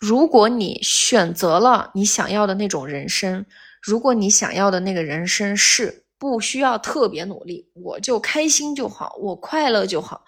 [0.00, 3.46] 如果你选择了你想要的那种人生，
[3.82, 6.04] 如果你想要的那个人生是。
[6.18, 10.24] 不需要特别努力，我就开心就好，我快乐就好。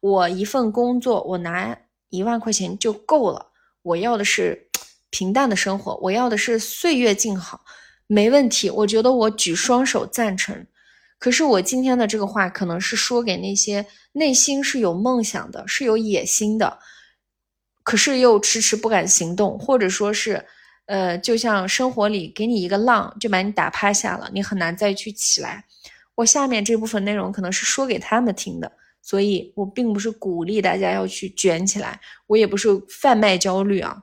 [0.00, 1.78] 我一份工作，我拿
[2.08, 3.48] 一万块钱就够了。
[3.82, 4.70] 我要的是
[5.10, 7.60] 平淡的生活，我要的是岁月静好，
[8.06, 8.70] 没问题。
[8.70, 10.66] 我觉得我举双手赞成。
[11.18, 16.78] 可是我今天的这个话，可能是说给那些内心是有梦想的、是有野心的，
[17.86, 20.44] 可是又迟迟不敢行动，或者说是。
[20.88, 25.64] 呃，就像生活里给你一个浪，就把你打趴下了，你很难再去起来。
[26.14, 28.70] 我下面这部分内容可能是说给他们听的，
[29.02, 34.00] 所以我并不是鼓励大家要去卷起来，我也不是贩卖焦虑啊。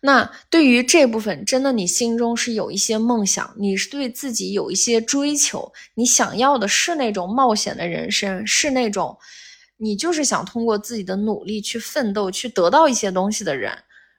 [0.00, 9.18] 那对于这部分，真的你心中是有一些梦想，你是对自己有一些追求，你想要的是那种冒险的人生，是那种
[9.78, 13.72] 你就是想通过自己的努力去奋斗，去得到一些东西的人。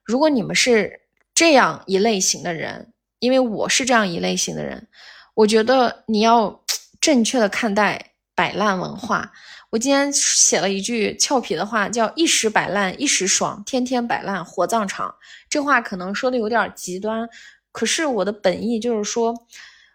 [0.03, 1.01] 如果你们是。
[1.35, 4.89] 这样一类型的人，因为我是这样一类型的人，
[5.35, 6.65] 我觉得你要
[6.99, 9.31] 正确的看待摆烂文化。
[9.69, 15.15] 我今天写了一句俏皮的话，叫“一时摆烂一时爽，天天摆烂火葬场”。
[15.49, 17.29] 这话可能说的有点极端，
[17.71, 19.33] 可是我的本意就是说，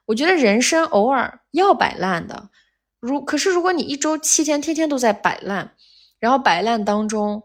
[0.07, 2.49] 我觉得人生偶尔要摆烂的。
[3.07, 5.75] 如可是如果你一周七天天天都在摆烂，
[6.19, 7.43] 然后摆烂当中，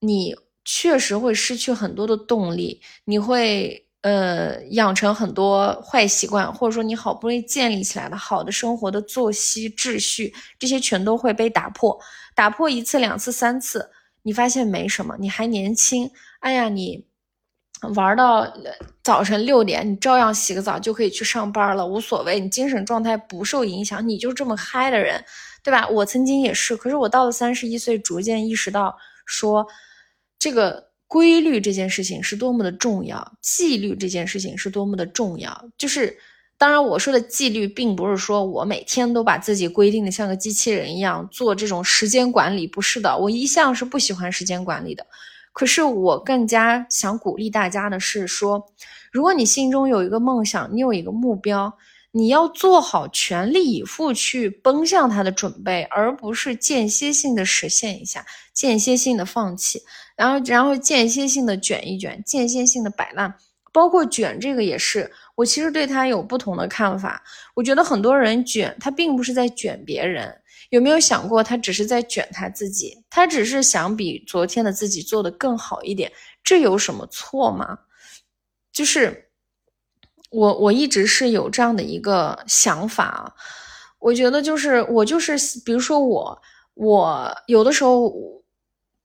[0.00, 0.34] 你。
[0.68, 11.96] 确实会失去很多的动力，你会呃养成很多坏习惯，或者说你好不容易建立起来的好的生活的作息秩序，这些全都会被打破。
[12.34, 13.88] 打破一次、两次、三次，
[14.22, 16.10] 你发现没什么，你还年轻。
[16.40, 17.04] 哎呀，你
[17.94, 18.46] 玩到
[19.02, 25.24] 早晨六点，你照样洗个澡就可以去上班了，无所谓，你精神状态不受影响，你就这么嗨的人，
[25.62, 25.88] 对吧？
[25.88, 29.66] 我曾经也是，可是我到了三十一岁，逐渐意识到说。
[30.38, 35.64] 这个规律这件事情是多么的重要，纪律这件事情是多么的重要。
[35.78, 36.14] 就是，
[36.58, 43.16] 当然我说的纪律，并不是说我每天都把自己规定的像个机器人一样做这种时间管理，不是的。
[43.16, 45.06] 我一向是不喜欢时间管理的。
[45.56, 48.62] 可是我更加想鼓励大家的是说，
[49.10, 51.72] 如果你心中有一个梦想，你有一个目标。
[52.12, 59.82] 你要做好全力以赴去奔向它的准备，而不是间歇性的实现一下，间歇性的放弃，
[60.16, 63.34] 然后然后间歇性的卷一卷，间歇性的摆烂，
[63.70, 65.12] 包括卷这个也是。
[65.34, 67.22] 我其实对他有不同的看法。
[67.54, 70.34] 我觉得很多人卷，他并不是在卷别人，
[70.70, 72.96] 有没有想过他只是在卷他自己？
[73.10, 76.12] 他只是想比昨天的自己做的更好一点，
[76.42, 77.78] 这有什么错吗？
[78.72, 79.22] 就是。
[80.30, 83.32] 我我一直是有这样的一个想法啊，
[84.00, 86.42] 我觉得就是我就是，比如说我
[86.74, 88.12] 我有的时候，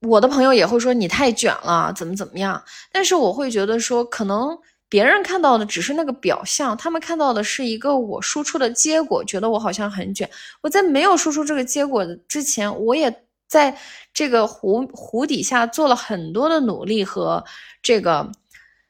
[0.01, 4.57] 我的朋友也会说你太卷了，怎么怎么样，但是我会觉得说，可能
[4.91, 10.29] 别人看到的只是那个表象，他们看到的是一个我输出的结果，觉得我好像很卷。
[10.59, 13.73] 我在没有输出这个结果的之前，我也在
[14.13, 17.41] 这个湖湖底下做了很多的努力和
[17.81, 18.29] 这个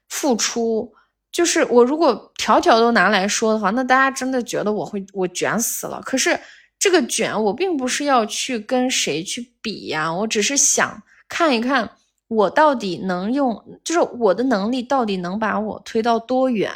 [0.09, 0.91] 付出。
[1.31, 6.01] 就是我如果条条都拿来说的话，那大家真的觉得我会我卷死了。
[6.03, 6.37] 可是
[6.79, 10.99] 这个卷，我并不是要去跟谁去比呀，我只是想
[11.29, 11.87] 看一看
[12.31, 16.71] 我到底能用，就是我的能力到底能把我推到多远，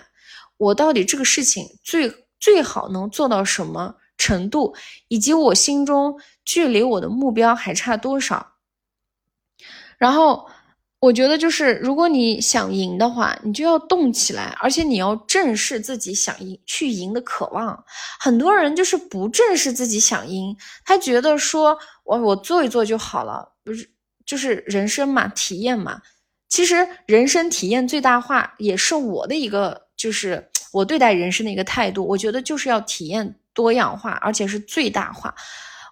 [0.57, 4.75] 我到底这个事情最最好能做到什么程度，
[5.07, 8.45] 以及我心中距离我的目标还差多少，
[9.97, 10.45] 然后。
[11.01, 17.83] 我觉得就是，如果你想赢的话，你就要动起来，而且你要正视自己想赢、去赢的渴望。
[18.19, 23.87] 很多人就是不正视自己想赢，他觉得说我我做一做就好了，不是
[24.25, 26.01] 就是人生嘛，体验嘛。
[26.47, 32.07] 其实人生体验最大化也是我的一个，就是我对待人生的一个态度。
[32.07, 35.33] 我觉得就是要体验多样化，而且是最大化。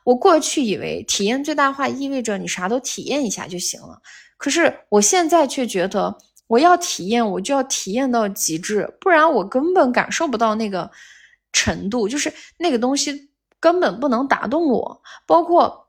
[0.04, 4.00] 我过去以为体验最大化意味着你啥都体验一下就行了。
[4.38, 6.16] 可是我现在却觉得，
[6.48, 10.90] 我要体验，我就要体验到极致，不然我根本感受不到那个
[11.52, 13.30] 程度，就是那个东西
[13.60, 15.02] 根本不能打动我。
[15.26, 15.83] 包括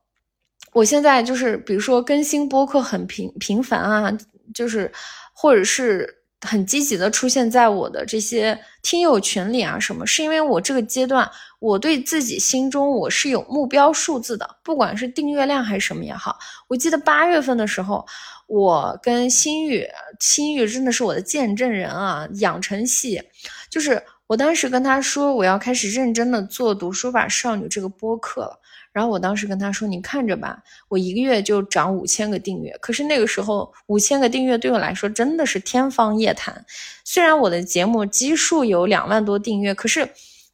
[0.74, 4.12] 我现在就是，比如说更新播客很频频繁啊，
[4.52, 4.90] 就是
[5.32, 6.06] 或者是
[6.40, 10.04] 很积极的出现在我的这些听友群里啊，什么？
[10.04, 16.36] 是因为我这个阶段，我对自己心中我是有目标数字的，不管是订阅量还是什么也好。
[16.66, 18.04] 我记得八月份的时候，
[18.48, 19.86] 我跟心玉，
[20.18, 23.22] 心玉真的是我的见证人啊，养成系，
[23.70, 28.60] 就是我当时跟他说，我要开始认真的做读书吧少女这个播客了。
[28.94, 32.70] 然后我当时跟他说：“你看着吧，我一个月就涨五千个订阅。
[32.80, 36.64] 可是那个时候五千个订阅对我来说真的是天方夜谭。
[37.04, 40.08] 虽然我的节目基数有两万多订阅，可是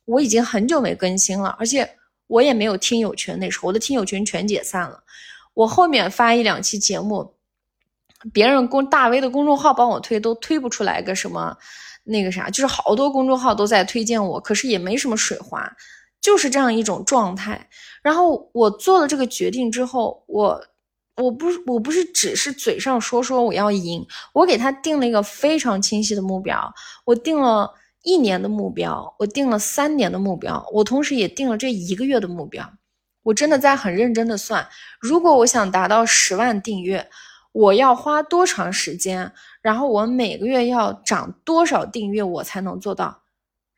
[0.07, 1.87] 我已经很久没更新了，而且
[2.29, 3.39] 我也没有听友群。
[3.39, 5.03] 那时候我的听友群全解散了。
[5.53, 7.35] 我后面发一两期节目，
[8.33, 11.55] 别人公大 V 的公众号帮我推，都推不出来个什么
[12.05, 15.71] 那个啥，就是好多公众号都在推荐我，可是也没什么水花。”
[16.21, 17.69] 就是这样一种状态，
[18.03, 20.63] 然后我做了这个决定之后，我
[21.17, 26.73] 我不我不是只是嘴上说说我要赢，我给他定了一个非常清晰的目标，
[27.05, 32.71] 我定了一年的目标，我定了三年的目标，我同时也定了这一个月的目标，
[33.23, 34.67] 我真的在很认真的算，
[35.01, 37.09] 如果我想达到十万订阅，
[37.53, 43.23] 我要花多长时间，然后我每个月要涨多少订阅，我才能做到。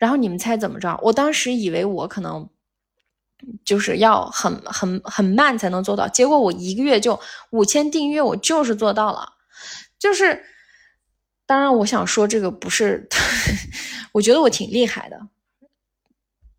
[0.02, 0.98] 然后你们猜怎么着？
[1.00, 2.50] 我当时以为我可能
[3.64, 9.34] 就是要很很很慢才能做到，结果我一个月就五千订阅，我就是做到了。
[10.00, 10.44] 就是，
[11.46, 13.08] 当然我想说这个不是，
[14.10, 15.20] 我觉得我挺厉害的，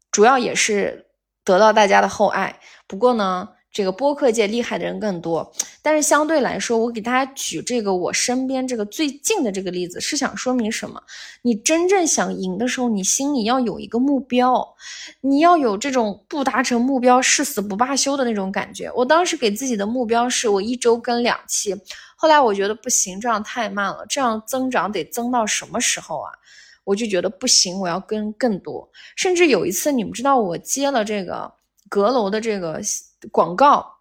[0.09, 1.07] 主要也是
[1.43, 2.61] 得到大家的厚爱。
[2.87, 3.49] 不过呢。
[3.73, 5.51] 这个播客界厉害的人更多，
[5.81, 11.01] 但是相对来说，我给大家举这个我身边这个最近的这个例子，是想说明什么？
[11.41, 14.63] 你真正想赢的时候，你心里要有一个目标，
[15.21, 18.91] 你要有这种不达成目标誓死不罢休的那种感觉。
[18.95, 21.75] 我当时给自己的目标是我一周更两期，
[22.15, 26.29] 后来我觉得不行，这样太慢了，这样增长得增到什么时候啊？
[26.83, 28.87] 我就觉得不行，我要跟更多。
[29.15, 31.51] 甚至有一次，你们知道我接了这个
[31.89, 32.79] 阁楼的这个。
[33.31, 33.99] 广告，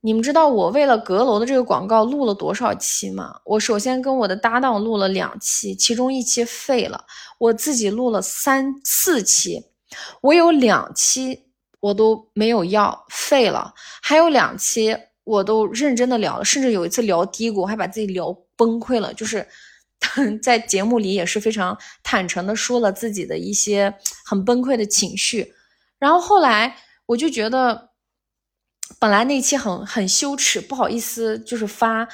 [0.00, 3.40] 你们知道我为了阁楼的这个广告录了多少期吗？
[3.44, 7.04] 我首先跟我的搭档录了两期，其中一期废了，
[7.38, 9.64] 我自己录了三四期，
[10.20, 11.46] 我有两期
[11.80, 19.46] 我都没有要废了，还有两期我都认真的聊了，甚至有一次聊低谷，还把自己聊崩溃了，就是
[20.40, 23.92] 在节目里也是非常坦诚的说了自己的一些
[24.24, 25.52] 很崩溃的情绪，
[25.98, 26.76] 然后后来。
[27.08, 27.88] 我就觉得，
[28.98, 32.06] 本来那期很很羞耻，不好意思，就是发，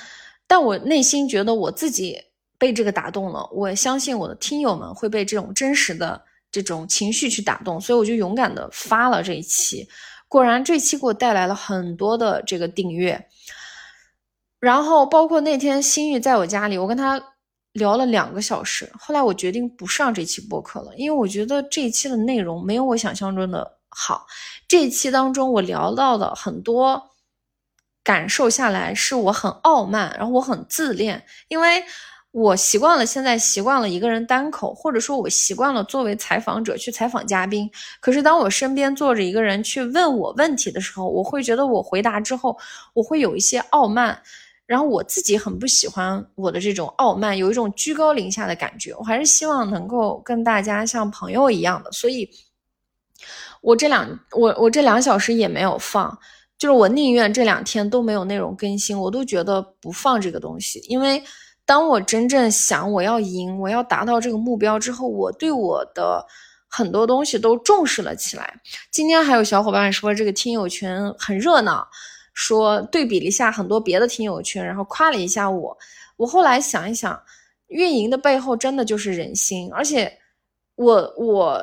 [0.47, 2.16] 但我内心觉得我自己
[2.59, 6.22] 被这个打动了，我相信我的听友们会被这种真实的
[6.53, 9.84] 这种情绪去打动，所以我就勇敢的发了这一期。
[10.28, 13.28] 果然，这期给我带来了很多的这个订阅，
[14.61, 17.20] 然后包括那天心玉在我家里，我跟他
[17.72, 23.74] 聊了两个小时，后来我决定不上这期播客了，因为我觉得这一期的内容没有我想象中的。
[23.95, 24.26] 好，
[24.66, 27.11] 这一期当中我聊到的很多
[28.03, 31.82] 感受下来，是我很傲慢，然后我很自恋，因为
[32.32, 37.70] 我习惯了，现在习惯了一个人单口，或者说我习惯了作为采访者去采访嘉宾。
[38.01, 42.59] 可是当我身边坐着一个人去问我问题的时候，我会觉得我回答之后，
[42.92, 44.20] 我会有一些傲慢，
[44.66, 48.92] 然后我自己很不喜欢我的这种傲慢，有一种居高临下的感觉。
[48.97, 52.28] 我还是希望能够跟大家像朋友一样的，所以。
[53.61, 56.18] 我这两我我这两小时也没有放，
[56.59, 60.81] 就是我宁愿这两天都没有内容更新，我都觉得不放这个东西。
[60.89, 61.22] 因为
[61.64, 66.25] 当我真正想我要赢，我要达到这个目标之后，我对我的
[66.68, 68.61] 很多东西都重视了起来。
[68.91, 71.89] 今天还有小伙伴说这个听友群很热闹，
[72.35, 75.77] 说对比了一下很多别的听友群，然后夸了一下我。
[76.16, 77.18] 我后来想一想，
[77.68, 80.12] 运营的背后真的就是人心，而且
[80.77, 81.62] 我我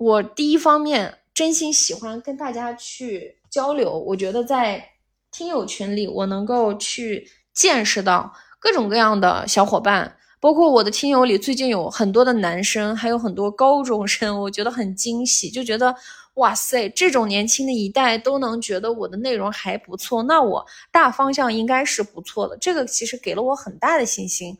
[0.00, 1.16] 我第一方面。
[1.32, 4.84] 真心喜欢跟大家去交流，我觉得在
[5.30, 15.94] 听友群里，我能够去见识到各种各样的小伙伴，包括我的听友里最近有很多的男生，还有很多高中生，我觉得很惊喜，就觉得
[16.34, 24.54] 哇塞，这种年轻的一代都能觉得我的内容还不错，那我大方向应该是不错的，这个其实给了我很大的信心。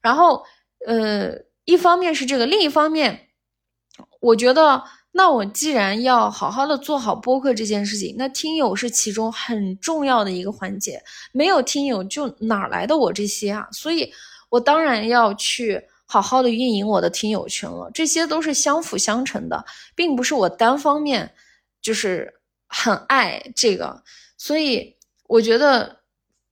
[0.00, 0.42] 然后，
[0.86, 1.32] 呃，
[1.66, 3.28] 一方面是这个，另一方面，
[4.22, 4.82] 我觉得。
[5.14, 10.98] 那我既然要好好的做好播客这件事情，那听友是其中很重要的一个环节，
[11.32, 13.68] 没有听友就哪来的我这些啊？
[13.72, 14.10] 所以，
[14.48, 17.90] 我当然要去好好的运营我的听友群了。
[17.92, 19.62] 这些都是相辅相成的，
[19.94, 21.30] 并不是我单方面
[21.82, 22.32] 就是
[22.66, 24.02] 很爱这个。
[24.38, 24.96] 所以，
[25.28, 25.98] 我觉得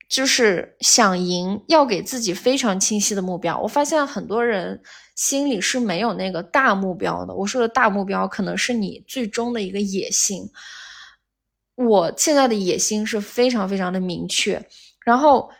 [0.07, 3.59] 就是想赢，要给自己非常清晰的目标。
[3.59, 4.83] 我发现很多人
[5.21, 7.35] 心里是没有那个大目标的。
[7.35, 10.51] 我说的大目标，可能是你最终的一个野心。
[11.75, 14.67] 我现在的野心是非常非常的明确。
[15.05, 15.51] 然后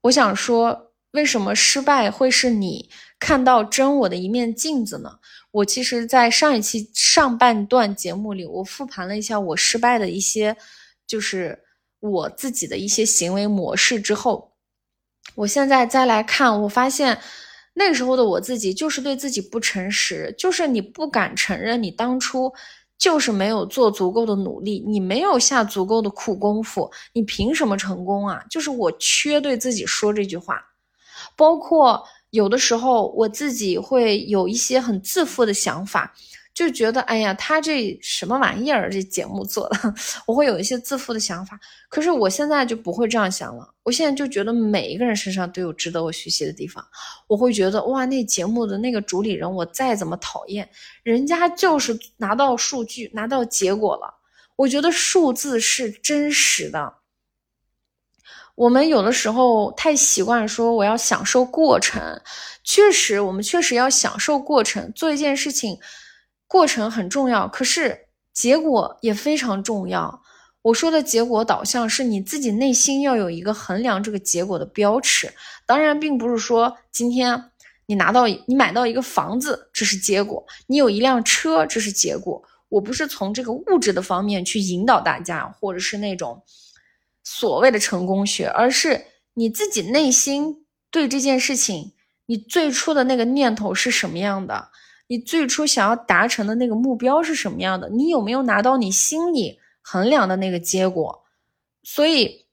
[0.00, 2.90] 我想说，为什么失败会是你
[3.20, 5.20] 看到真我的一面镜子呢？
[5.52, 10.56] 我其实，在上一期上半段节目里，我复盘了一下我失败的一些，
[11.06, 11.60] 就是。
[12.00, 14.52] 我自己的一些行为模式之后，
[15.36, 17.18] 我现在再来看，我发现
[17.74, 22.52] 那时候的我自己就是对自己不诚实，就是你不敢承认你当初
[22.96, 28.42] 就是没有做足够的努力，你没有下足够的苦功夫，你凭什么成功啊？
[28.48, 30.62] 就是我缺对自己说这句话，
[31.36, 36.14] 包括有的时候我自己会有一些很自负的想法。
[36.54, 38.88] 就觉得，哎呀，他这什么玩意儿？
[38.88, 39.94] 这节目做的，
[40.24, 41.58] 我会有一些自负的想法。
[41.88, 43.68] 可是我现在就不会这样想了。
[43.82, 46.86] 我现在就觉得每一个人身上都有值得我学习的地方。
[47.26, 50.68] 我会觉得，哇，那节目的那个主理人，我再怎么讨厌，
[51.02, 54.14] 人家就是拿到数据，拿到结果了。
[54.54, 56.94] 我觉得数字是真实的。
[58.54, 62.00] 我们有的时候太习惯说我要享受过程，
[62.62, 65.76] 确实，我们确实要享受过程，做一件事情。
[66.54, 70.22] 过程很重要，可是结果也非常重要。
[70.62, 75.34] 我说的结果导向是你自己内心要有一个衡量这个结果的标尺。
[75.66, 77.50] 当然，并不是说今天
[77.86, 82.40] 你拿到你买到一个房子，这是结果；你有一辆车，这是结果。
[82.68, 86.40] 我不是从这个物质的方面去引导大家，或者是那种
[87.24, 91.94] 所谓的成功学，而是你自己内心对这件事情，
[92.26, 94.68] 你最初的那个念头是什么样的。
[95.06, 97.88] 你最初想要达成的那个目标是什么样的？
[97.90, 101.24] 你有没有拿到你心里衡量的那个结果？
[101.82, 102.46] 所以，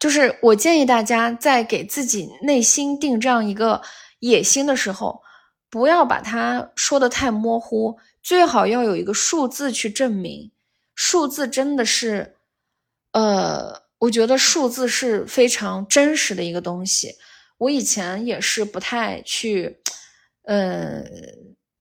[0.00, 3.80] 就是我建议大家在给自己内心定这样一个
[4.18, 5.22] 野心的时候，
[5.70, 10.50] 不要把它说的太模糊，最好要有一个数字去证明。
[10.96, 12.34] 数字真的是，
[13.12, 17.14] 呃，我觉得数字是非常真实的一个东西。
[17.58, 19.78] 我以前也是不太去。
[20.48, 21.04] 呃，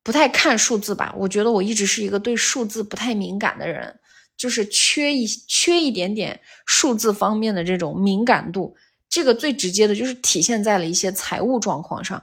[0.03, 3.97] 不太看数字吧，我觉得我一直是一个对数字不太敏感的人，
[4.36, 8.76] 就是缺一缺一点点数字方面的这种敏感度。
[9.07, 12.22] 这个最直接的就是体现在了一些财务状况上，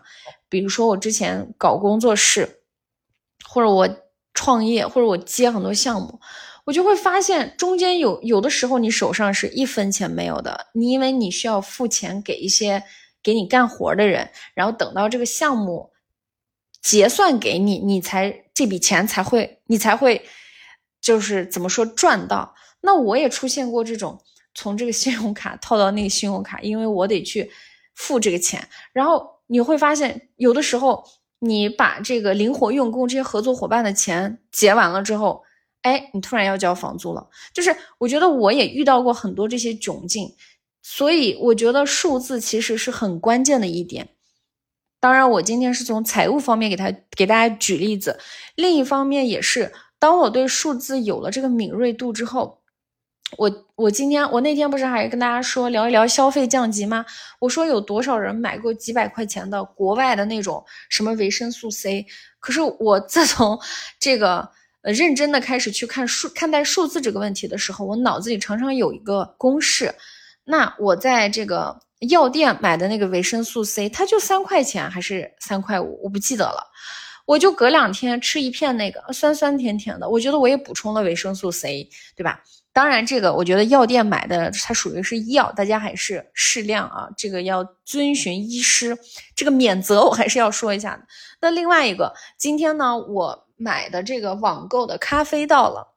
[0.50, 2.46] 比如说我之前搞工作室，
[3.48, 3.88] 或者我
[4.34, 6.20] 创业，或者我接很多项目，
[6.66, 12.82] 我就会发现中间有有的时候你手上是一分钱没有的，你因为你需要付钱给一些
[13.22, 15.93] 给你干活的人，然后等到这个项目。
[16.84, 20.22] 结算给你，你才这笔钱才会，你才会，
[21.00, 22.54] 就是怎么说赚到。
[22.82, 24.20] 那我也出现过这种
[24.54, 27.50] 从这个信用卡套到那个信用卡，因为我得去
[27.94, 28.68] 付这个钱。
[28.92, 31.02] 然后你会发现，有的时候
[31.38, 35.42] 你把这个灵活用工这些合作伙伴的钱结完了之后，
[35.80, 37.30] 哎，你突然要交房租了。
[37.54, 40.34] 就是我觉得我也遇到过很多这些窘境，
[40.82, 44.10] 所以我觉得数字其实是很关键的一点。
[45.04, 48.18] 当然，我今天是从财务方面给他给大家举例子，
[48.54, 52.62] 另一方面也是，当我对数字有了这个敏锐度之后，
[53.36, 57.04] 我我今天我那天不是还跟大家说聊一聊消费降级吗？
[57.38, 62.06] 我说有多少人买过几百块钱的国外的那种什么维生素 C？
[62.40, 63.60] 可是我 自从
[64.00, 64.48] 这个
[64.80, 69.94] 呃认真的开始去看数看待数字这个问题的时候，我脑子里常常有一个公式，
[70.44, 71.78] 那我在这个。
[72.00, 76.70] 药店买的那个维生素 C，它就三块钱还是三块五，我不记得了。
[77.26, 82.42] 我就隔两天吃一片那个酸酸甜甜的，我觉得我也补充了维生素 C，对吧？
[82.70, 88.98] 当然，这个我觉得药店买的它属于是药，大家还是适量啊，这个要遵循医师。
[89.34, 91.04] 这个免责我还是要说一下的。
[91.40, 95.94] 那另外一个，今天呢，我买的这个网购的咖啡到了，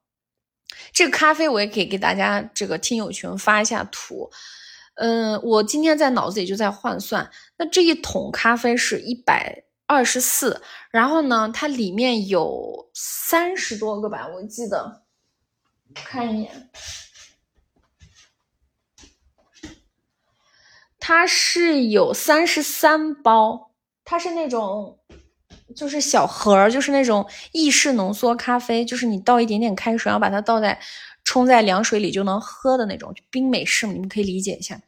[0.93, 4.29] 这个咖啡我也可以给大家这个听友群发一下图。
[4.99, 15.03] 嗯，我今天在脑子里就在换算，那这一桶咖啡是一百二十四，然后呢，它里面有三十多个吧，我记得，
[15.93, 16.69] 看一眼，
[20.99, 23.71] 它是有三十三包，
[24.03, 24.97] 它是那种
[25.75, 30.79] 就是小盒，就是那种意式浓缩咖啡，就是你倒一点点开水，然后把它倒在。
[31.27, 34.79] 冲在凉水里就能喝的那种冰美式，你们可以理解一下。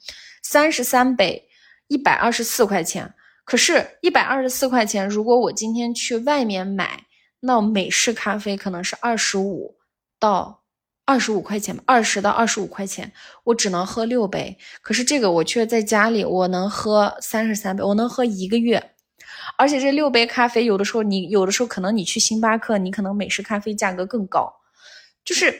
[0.41, 1.49] 三十三杯，
[1.89, 3.13] 一百二十四块钱。
[3.43, 7.07] 可是，一百二十四块钱，如果我今天去外面买，
[7.41, 9.75] 那美式咖啡可能是二十五
[10.17, 10.63] 到
[11.03, 13.11] 二十五块钱吧，二十到二十五块钱，
[13.43, 14.57] 我只能喝六杯。
[14.81, 18.91] 可是这个我却在家里，我能喝三十三杯，我能喝一个月。
[19.57, 24.53] 而且这六杯咖啡，有的时候你有的时候可能你去星巴克，你可能美式咖啡价格更高，
[25.25, 25.53] 就是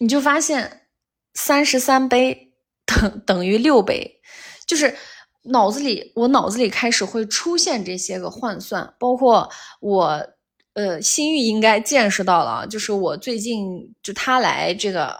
[0.00, 0.88] 你就发现
[1.34, 2.52] 三十三杯
[2.84, 4.20] 等等于六杯，
[4.66, 4.96] 就是
[5.44, 9.48] 脑子里我脑子里开始会出现这些个换算，包括
[9.80, 10.26] 我。
[10.74, 15.18] 呃，心玉应该见识到了，就是我最近就他来这个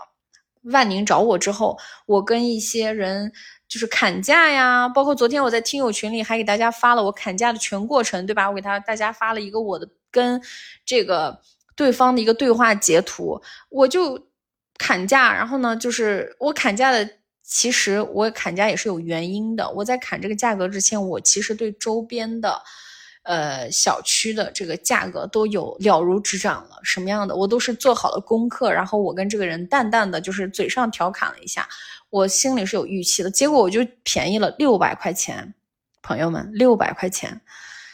[0.62, 1.76] 万宁找我之后，
[2.06, 3.32] 我跟一些人
[3.68, 8.48] 就是砍价呀，包括昨天我在听友群里还给大家发了我砍价的全过程，对吧？
[8.48, 10.40] 我给他大家发了一个我的跟
[10.86, 11.40] 这个
[11.74, 14.29] 对方的一个对话截图，我就
[14.80, 17.08] 砍价，然后呢，就是我砍价的，
[17.42, 22.62] 其实我砍价也是有原因的，我在砍这个价格之前，我其实对周边的。
[23.22, 31.68] 呃，小区的这个价格都有了如指掌了，什么样的我都是做好了功课，然后我跟这个人淡淡的就是嘴上调侃了一下，
[32.08, 35.52] 我心里是有预期的，结果我就便宜了六百块钱，
[36.00, 37.42] 朋友们，六百块钱，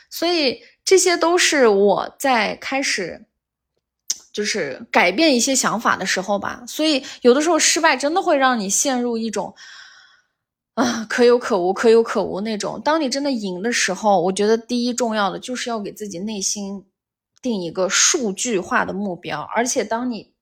[0.09, 3.27] 所以这些都是我在开始
[4.37, 9.55] 就是改变一些想法的时候吧，所以有的时候失败真的会让你陷入一种。
[10.75, 12.79] 啊，可有可无，可有可无那种。
[12.85, 16.85] 当你真的赢的时候，我觉得第一重要的就是要给自己内心
[17.41, 19.41] 定一个数据化的目标。
[19.57, 20.35] 而且，当你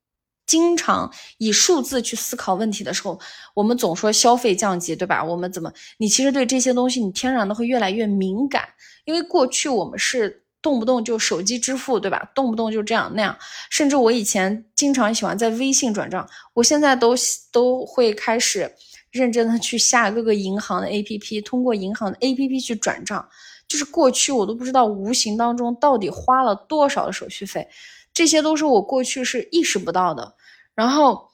[0.44, 3.20] 经常以数字去思考问题的时候，
[3.54, 5.22] 我们总说消费降级，对吧？
[5.22, 5.72] 我们怎么？
[5.98, 8.68] 你其实对这些东西，你天然的会越来越敏感。
[9.04, 12.32] 因为过去我们是动不动就手机支付，对吧？
[12.34, 13.36] 动不动就这样那样。
[13.70, 17.14] 甚至我以前经常喜欢在微信转账，我现在都
[17.52, 18.74] 都会开始。
[19.14, 23.28] 认真的去下各个银行的 APP，通过银行的 APP 去转账，
[23.68, 27.68] 就是过去我都不知道无形当中到底花了多少的手续费，
[28.12, 30.34] 这些都是我过去是意识不到的。
[30.74, 31.28] 然后，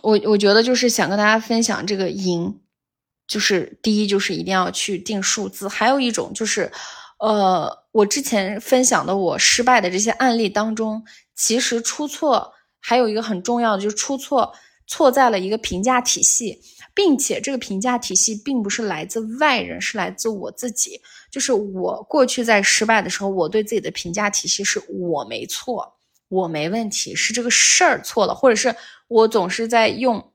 [0.00, 2.58] 我我觉得就是想跟大家分享这个赢，
[3.26, 6.72] 就是第一就是一定要去定数字，还有一种就是，
[7.18, 11.04] 呃，我之前分享的我失败的这些案例当中，
[11.36, 14.52] 其实出错还有一个很重要的就是出错。
[14.88, 16.60] 错在了一个评价体系，
[16.92, 21.00] 并且这个评价体系并不是来自外人，是来自我自己。
[21.30, 25.94] 就是我过去在失败的时候，我对自己的评价体系是我没错，
[26.28, 28.74] 我没问题，是这个事儿错了，或者是
[29.08, 30.32] 我总是在用。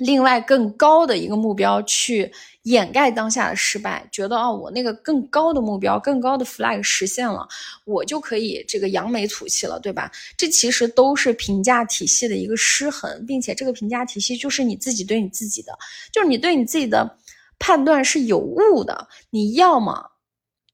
[0.00, 2.30] 另外，更高的一个目标去
[2.68, 7.48] 掩盖当下的失败，觉得哦，我那个更高的目标、更高的 flag 实现了，
[7.84, 10.10] 我就可以这个扬眉吐气了，对吧？
[10.36, 15.72] 这其实都是评价体系的一个失衡，并且这个评价体系就是你自己对你自己的，
[16.12, 17.16] 就是你对你自己的
[17.58, 19.08] 判断是有误的。
[19.30, 20.10] 你要么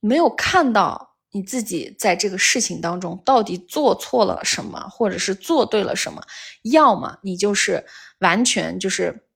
[0.01, 6.21] 没有看到你自己在这个事情当中到底做错了什么，或者是做对了什么，
[6.63, 7.85] 要么你就是。
[8.21, 9.27] 完全就是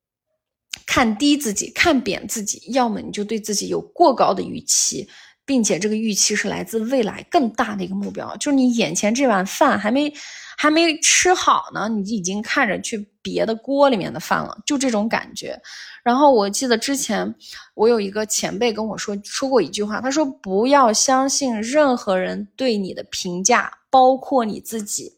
[0.91, 5.07] 看低自己、看扁自己，要么你就对自己有过高的预期，
[5.45, 10.11] 并且这个预期是来自未来更大的一个目标，就是你眼前这碗饭还没
[10.57, 15.61] 还没吃好呢，你已经看着去别的锅里面的饭了，就这种感觉。
[16.03, 17.35] 然后我记得之前
[17.75, 25.18] 我有一个前辈跟我说说过一句话，他说不要相信任何人对你的评价，包括你自己。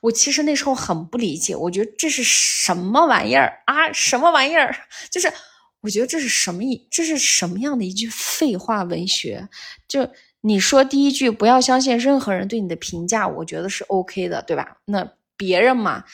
[0.00, 3.92] 我其实那时候很不理解，我觉得这是什么玩意儿啊？
[3.92, 4.74] 什么玩意儿？
[5.10, 5.32] 就是
[5.80, 9.48] 我觉得这是什么一这是什么样的一句废话文学？
[9.88, 10.08] 就
[10.40, 14.78] 你说第一句不要相信任何人对你的评价，我觉得是 OK 的，对吧？
[14.84, 16.04] 那别人嘛，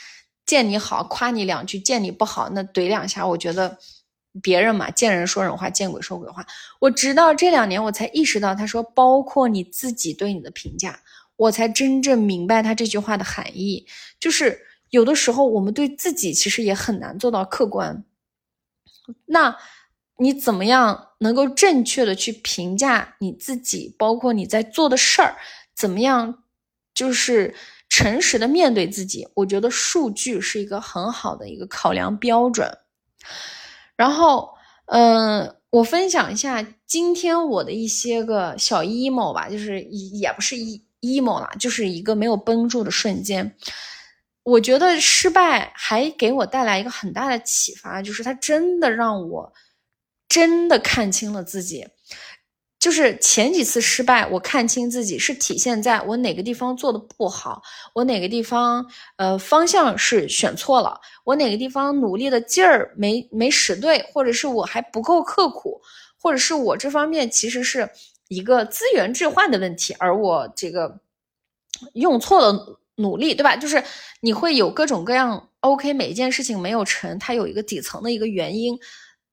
[0.47, 3.79] 见你好夸你两句，见你不好那怼两下，我觉得
[4.43, 6.45] 别人嘛，见人说人话，见鬼说鬼话。
[6.81, 11.01] 我直到这两年我才意识到，他说包括你自己对你的评价。
[11.37, 13.87] 我才真正明白他这句话的含义，
[14.21, 14.61] 就是
[14.91, 18.05] 有的时候我们对自己其实也很难做到客观。
[19.27, 19.57] 那
[20.19, 25.37] 你怎么样能够正确的去评价你自己，包括你在做的事儿，
[25.75, 26.45] 怎么样
[26.95, 27.55] 就是
[27.89, 29.27] 诚实的面对自己？
[29.35, 32.79] 我觉得数据是一个很好的一个考量标准。
[33.97, 34.55] 然后，
[34.87, 40.85] 嗯，我分享一下今天我的一些个小 emo 吧，就是也不是一。
[41.05, 43.55] Emo 了，就是一个没有绷住的瞬间。
[44.43, 49.53] 我觉得失败还给我带来一个很大的启发，就是它真的让我
[50.29, 51.87] 真的看清了自己。
[52.79, 57.63] 就是前几次失败，我看清自己是体现在我哪个地方做的不好，
[57.95, 58.85] 我哪个地方
[59.17, 65.81] 呃方向是选错了，我哪个地方努力的劲儿没没使对，或者是我还不够刻苦，
[66.21, 67.89] 或者是我这方面其实是。
[68.35, 71.01] 一个资源置换的问题，而我这个
[71.93, 73.57] 用错了努力，对吧？
[73.57, 73.83] 就是
[74.21, 78.79] 你会有各种各样 OK，每一件事情没有成，它有一个底层的一个原因，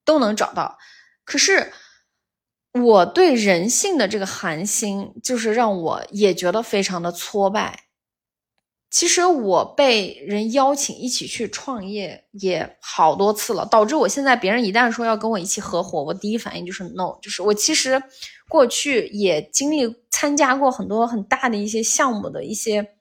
[0.05, 0.77] 都能找到。
[1.23, 1.71] 可是
[2.73, 7.85] 我对人性的这个寒心，就是让我也觉得非常的挫败。
[8.91, 17.17] 其实我被人邀请一起去创业也好多次了，导致我现在别人一旦说要跟我一起合伙，我第一反应就是 no。
[17.21, 18.03] 就是我其实
[18.49, 22.95] 过去也经历参加过很多很大的一些项目的一些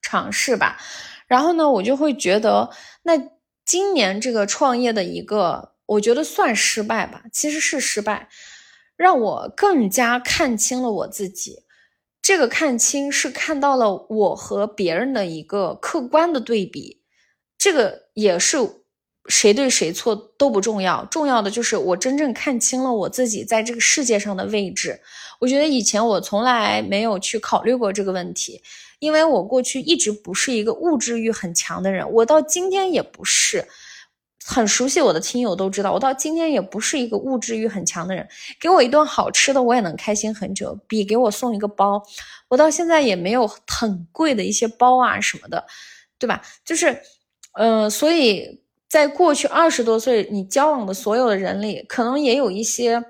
[0.00, 0.78] 尝试吧，
[1.26, 2.70] 然后呢，我就会觉得
[3.02, 3.12] 那
[3.66, 8.30] 今年这个创业的一个，我觉得算失败吧，其实是失败，
[8.96, 11.63] 让我更加看清了我自己。
[12.24, 17.02] 这个看清是看到了我和别人的一个客观的对比，
[17.58, 18.56] 这个也是
[19.26, 24.98] 谁对谁错都不重要，重要的就是我真正看清了我自己在这个世界上的位置。
[25.38, 28.62] 我觉得以前我从来没有去考虑过这个问题，
[29.00, 33.68] 因为我过去一直不是一个物质欲很强的人，我到今天也不是。
[34.46, 38.28] 很熟悉我的亲友都知道，我到今天也不是一个物质欲很强的人。
[38.60, 42.02] 给我一顿好吃的，我也能开心很久，比给我送一个包，
[42.48, 45.64] 我到现在也没有很贵的一些包啊什么的，
[46.18, 46.42] 对吧？
[46.62, 47.00] 就是，
[47.54, 53.02] 呃，所以在过去二十多岁，你交往的所有的人里，可能也有一些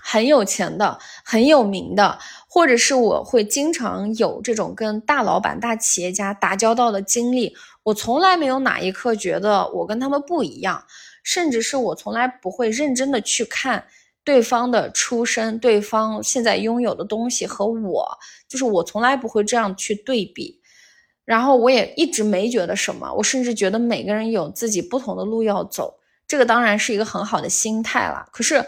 [0.00, 7.54] 很有钱的、很有名的，或者是我会经常有这种跟大老板、大企业家打交道的经历。
[7.84, 10.82] 我从来没有哪一刻觉得我跟他们不一样，
[11.22, 13.86] 甚至是我从来不会认真的去看
[14.24, 18.08] 对方的出身，对方现在拥有的东西和我，
[18.48, 20.60] 就是我从来不会这样去对比。
[21.26, 28.26] 然后我也一直没觉得什么，我甚至觉得每个人有自己不同的路要走，这个当然是一个很好的心态了。
[28.32, 28.64] 可是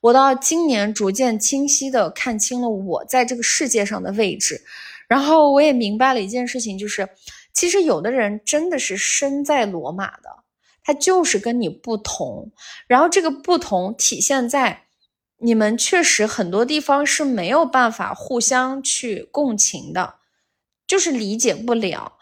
[0.00, 4.62] 我到今年逐渐清晰的看清了我在这个世界上的位置，
[5.08, 7.08] 然后我也明白了一件事情，就是。
[7.52, 10.44] 其实有的人真的是身在罗马的，
[10.82, 12.52] 他就是跟你不同，
[12.86, 14.84] 然后这个不同体现在
[15.38, 20.14] 你们确实很多地方是没有办法互相去共情的，
[20.86, 22.18] 就是理解不了。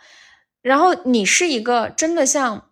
[0.62, 2.70] 然后你是一个真的像，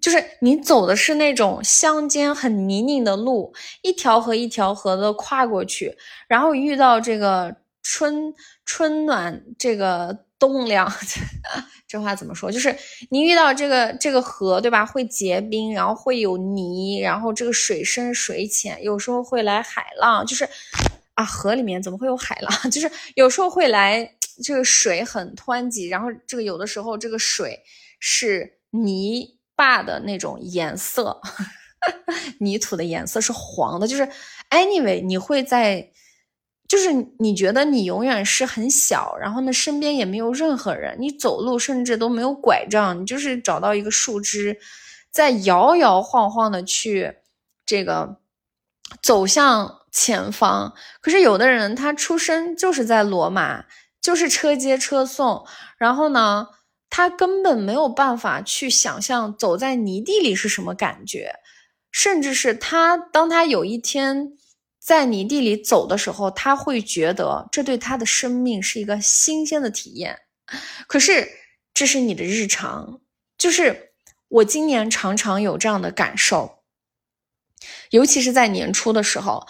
[0.00, 5.96] 就是你走的是那种乡间很泥泞的路，一条河一条河的跨过去，
[6.26, 8.34] 然后遇到这个春
[8.66, 10.26] 春暖这个。
[10.42, 10.92] 冬凉，
[11.86, 12.50] 这话怎么说？
[12.50, 12.76] 就是
[13.10, 14.84] 你遇到这个这个河，对吧？
[14.84, 20.26] 会结冰，然后会有泥，然后这个水深水浅，有时候会来海浪。
[20.26, 20.48] 就是
[21.14, 22.50] 啊，河里面怎么会有海浪？
[22.72, 27.60] 就是有时候会来这个水很湍急，然后这个有的时候这个水
[28.00, 31.20] 是泥巴的那种颜色，
[32.40, 33.86] 泥土的颜色是黄的。
[33.86, 34.08] 就是
[34.50, 35.92] anyway，你会在。
[36.72, 44.56] 就是你觉得你永远是很小，然后呢，身边也没有任何人，你走路甚至都没有拐杖，你就是找到一个树枝，
[45.10, 47.16] 在摇摇晃晃的去
[47.66, 48.16] 这个
[49.02, 50.72] 走向前方。
[51.02, 53.66] 可是有的人他出生就是在罗马，
[54.00, 55.44] 就是车接车送，
[55.76, 56.46] 然后呢，
[56.88, 61.34] 他根本没有办法去想象走在泥地里是什么感觉，
[61.90, 64.38] 甚至是他当他有一天。
[64.84, 70.18] 在泥地里走的时候，他会觉得这对他的生命是一个新鲜的体验。
[70.88, 71.30] 可是
[71.72, 73.00] 这是你的日常，
[73.38, 73.92] 就是
[74.26, 76.64] 我今年常常有这样的感受，
[77.90, 79.46] 尤其是在年初的时候。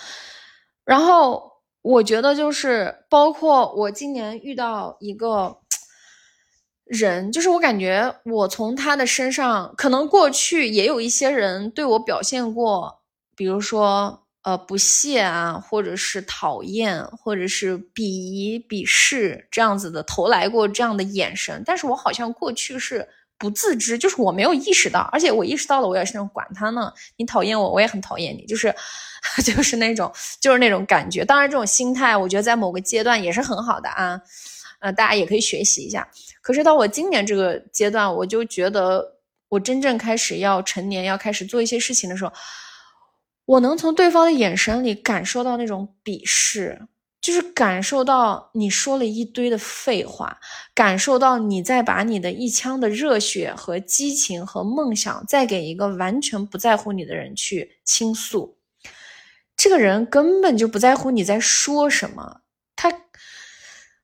[0.85, 5.61] 然后我觉得就是包括我今年遇到一个
[6.85, 13.01] 人，就是我感觉我从他的身上，可能过去也有一些人对我表现过，
[13.35, 14.22] 比如说。
[14.43, 28.75] 呃，不屑啊，或者是讨厌，或者是鄙夷、鄙视这样子的投来过这样的眼神，但是我好像过去是不自知，就是我没有意识到，而且我意识到了，我也是那种管他呢，你讨厌我，我也很讨厌你，就是
[29.47, 31.25] 就是那种就是那种感觉。
[31.25, 34.21] 当然，这种心态我觉得在某个阶段也是很好的啊，
[34.81, 36.09] 呃，大家也可以学习一下。
[36.41, 42.33] 可是到我今年这个阶段，我就觉得我真正开始要成年，要开始做一些事情的时候。
[43.45, 46.87] 我能从对方的眼神里感受到那种鄙视，
[47.21, 50.39] 就是感受到你说了一堆的废话，
[50.75, 58.59] 感受到你在把你的一腔的热血和激情和梦想，再给一个完全不在乎你的人去倾诉。
[59.57, 62.43] 这个人根本就不在乎你在说什么，
[62.77, 62.91] 他，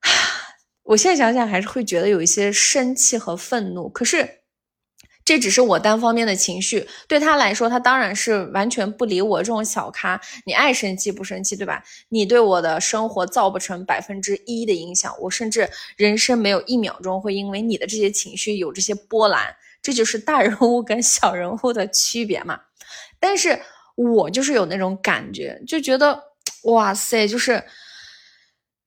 [0.83, 3.89] 我现在想想还是会觉得有一些生气和愤怒。
[3.89, 4.43] 可是。
[5.29, 10.19] 这只是我单方面的情绪，对他来说，他当然是完全不理我这种小咖。
[10.47, 11.85] 你爱生气不生气，对吧？
[12.09, 15.69] 你对我的生活造不成百分之一的影响，我甚至
[15.99, 19.55] 人生没有一秒钟会因为你的这些情绪有这些波澜。
[19.83, 22.59] 这就是大人物跟小人物的区别嘛。
[23.21, 23.61] 但是
[23.97, 26.19] 我就是有那种感觉，就觉得
[26.63, 27.63] 哇塞，就是。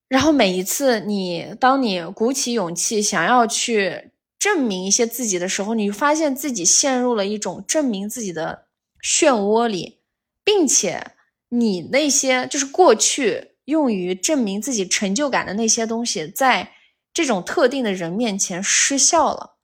[0.08, 4.10] 然后每一次你当你鼓起勇气想要去
[4.42, 8.66] 证明一些自己的时候，你发现自己陷入了一种证明自己的
[9.00, 10.00] 漩涡里，
[10.44, 11.12] 并且
[11.50, 16.72] 你那些就是过去用于证明自己成就感的那些东西，在
[17.14, 19.58] 这种特定的人面前失效了。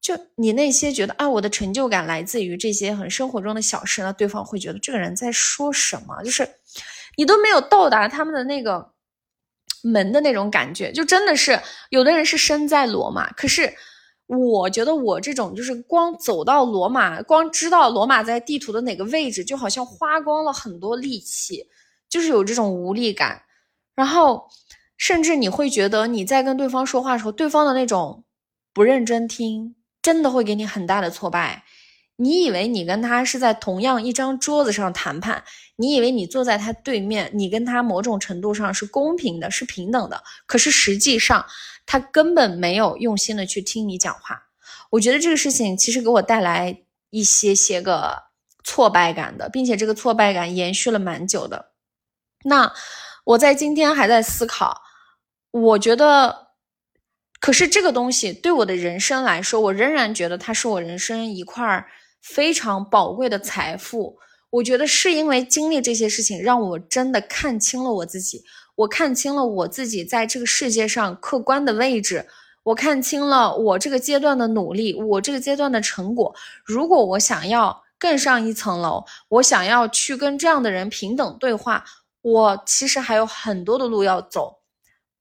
[0.00, 6.22] 就你那些觉得啊，我的成就感来自于这些很生活中的小事，那对方会觉得这个人在说什么？
[6.22, 6.48] 就是
[7.16, 8.92] 你都没有到达他们的那个。
[9.84, 11.58] 门的那种感觉，就真的是
[11.90, 13.74] 有的人是身在罗马，可是
[14.38, 21.66] 我觉得我这种就是光走到罗马，光知道罗马在地图的哪个位置，就好像花光了很多力气，
[22.08, 23.42] 就是有这种无力感。
[23.94, 24.48] 然后
[24.96, 28.24] 甚至你会觉得你在跟对方说话的时候，对方的那种
[28.72, 31.64] 不认真听，真的会给你很大的挫败。
[32.16, 35.44] 你以为你跟他是在同样一张桌子上谈判，
[35.76, 40.22] 你以为你坐在他对面，你跟他某种程度上是公平的，是平等的。
[40.46, 41.44] 可是实际上，
[41.92, 44.44] 他根本没有用心的去听你讲话。
[44.92, 48.22] 我觉得这个事情其实给我带来一些些个
[48.64, 51.72] 挫败感的，并且这个挫败感延续了蛮久的。
[52.44, 52.72] 那
[53.24, 54.80] 我在今天还在思考，
[55.50, 56.46] 我觉得，
[57.38, 61.86] 可是这个东西对我的人生来说，我仍然觉得它是我人生一块。
[62.22, 64.16] 非常宝贵的财富，
[64.48, 68.44] 我觉得是因为经历这些事情，让我真的看清了我自己。
[68.74, 72.26] 我看清了我自己在这个世界上客观的位置，
[72.62, 76.34] 我看清了我这个阶段的努力，我这个阶段的成果。
[76.64, 81.84] 如果我想要更上一层楼，我想要去跟这样的人平等对话，
[82.22, 84.60] 我其实还有很多的路要走，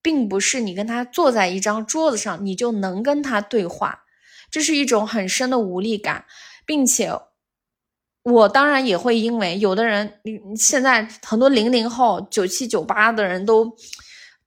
[0.02, 4.04] 并不是你跟他坐在一张桌子上，你就能跟他对话。
[4.50, 6.26] 这是一种很深的无力感。
[6.64, 7.12] 并且，
[8.24, 10.20] 我当然也会因为有的人，
[10.56, 13.76] 现在很多零零后、九七、九八的人都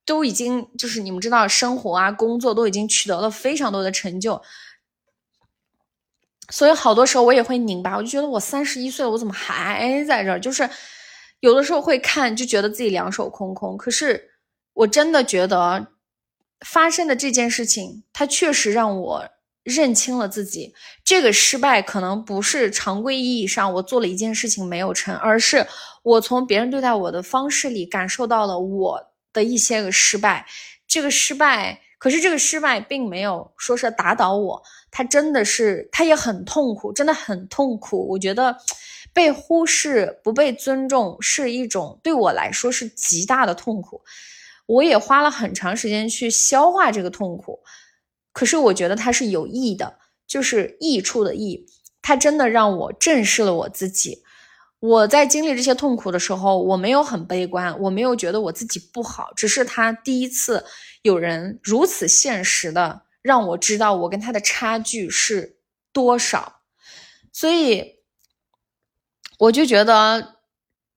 [0.04, 4.40] 都已经就是你们知道，生活啊、工作都已经取得了非常多的成就，
[6.50, 10.38] 所以好多时候我也会拧巴，我就觉得我三十一岁了，我怎么还在这儿？
[10.38, 10.70] 就是
[11.40, 13.76] 有的时候会看，就觉得自己两手空空。
[13.76, 14.30] 可是
[14.74, 15.88] 我真的觉得
[16.60, 19.33] 发生的这件事情，它确实让我。
[19.64, 20.72] 认清了自己，
[21.02, 25.66] 这个失败可能不是常规意义上我做了一件事情没有成，而是
[26.02, 29.00] 我从别人对待我的方式里感受到了我
[29.32, 30.46] 的一些个失败。
[30.86, 38.06] 这个失败，可是这个失败并没有说是打倒我，他真的是，他也很痛苦，真的很痛苦。
[38.10, 38.56] 我觉得
[39.14, 44.02] 被忽视、不被尊重是一种对我来说是极大的痛苦，
[44.66, 47.60] 我也花了很长时间去消化这个痛苦。
[48.34, 51.64] 可是我觉得它是有益的，就是益处的益，
[52.02, 54.24] 它真的让我正视了我自己。
[54.80, 60.66] 我在经历这些痛苦的时候，我没有很悲观，我没有觉得我自己不好，只是他第一次
[61.02, 65.60] 有人如此现实的让我知道我跟他的差距是
[65.92, 66.60] 多少，
[67.32, 68.00] 所以
[69.38, 70.40] 我就觉得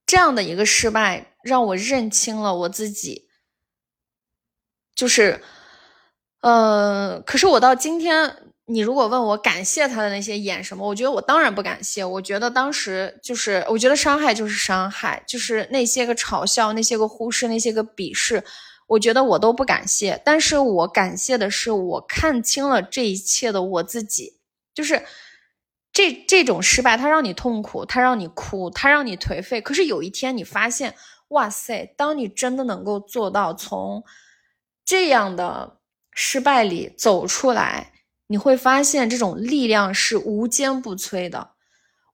[0.08, 3.30] 这样的一个失败让我认清了我自己，
[4.96, 5.40] 就是。
[6.48, 8.34] 呃，可是我到今天，
[8.68, 12.06] 你如果问我感谢他的那些演什么，我觉得我当然不感谢。
[12.06, 18.42] 我觉得当时就是，我觉得伤害就是伤害，就是那些个嘲笑、那些个忽视、那些个鄙视，
[18.88, 20.22] 我觉得我都不感谢。
[20.24, 24.40] 但是我感谢的是，我看清了这一切的我自己，
[24.74, 25.04] 就是
[25.92, 29.60] 这这种失败，它让你痛苦，它让你哭，它让你颓废。
[29.60, 30.96] 可是有一天你发现，
[31.28, 34.06] 哇塞，当你真的能够做到从
[34.86, 35.74] 这样的。
[36.20, 37.92] 失败里走出来，
[38.26, 41.52] 你会发现这种力量是无坚不摧的。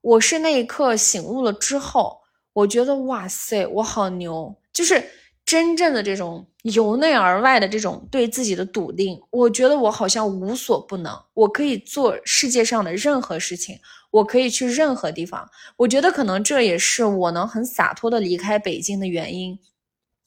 [0.02, 2.20] 我是那一刻醒悟了之后，
[2.52, 4.54] 我觉得哇塞，我好牛！
[4.74, 5.02] 就是
[5.46, 9.18] 真正的这种由内而外的这种对自己的笃定。
[9.30, 13.80] 我觉得我好像无所不能，我可以做世界上的任何事情，
[14.12, 15.50] 我可以去任何地方。
[15.78, 19.58] 我觉得可能这也是我能很洒脱的离开北京的原因。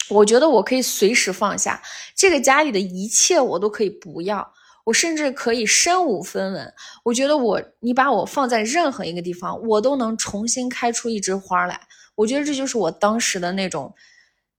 [0.09, 1.83] 我觉得我可以随时放下
[2.15, 4.53] 这个家里的一切，我都可以不要，
[4.85, 6.73] 我甚至可以身无分文。
[7.05, 11.81] 我觉得我，你把我放在任何一个地方，我都能重新开出一枝花来。
[12.15, 13.95] 我觉得这就是我当时的那种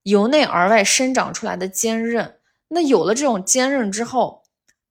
[0.04, 2.36] 由内而外生长出来的坚韧。
[2.70, 4.44] 那有了这种坚韧之后，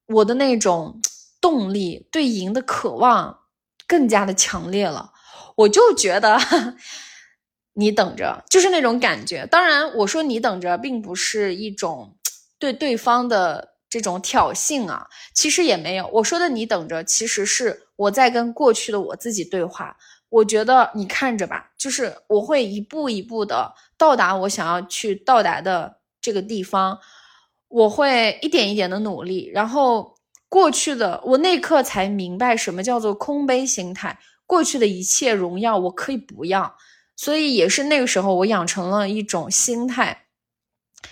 [0.07, 1.01] 我的那种
[1.41, 3.41] 动力、对赢的渴望，
[3.87, 5.13] 更加的强烈了。
[5.57, 6.39] 我就觉得
[7.79, 9.47] 你等着，就是那种感觉。
[9.47, 12.17] 当然，我说你等着，并不是一种
[12.59, 16.07] 对对方的这种挑衅啊，其实也没有。
[16.09, 19.97] 我说的你等着，其实是我在跟过去的我自己对话。
[20.31, 26.99] 我觉得你看着吧，就是我会一步一步的到达我想要去到达的这个地方，
[27.69, 29.51] 我会一点一点的努力。
[29.55, 30.17] 然后
[30.49, 34.19] 过去的我那刻才明白什么叫做空杯心态。
[34.47, 36.77] 过去的一切荣耀我可以不要，
[37.17, 40.25] 所以也是那个时候我养成了一种心态。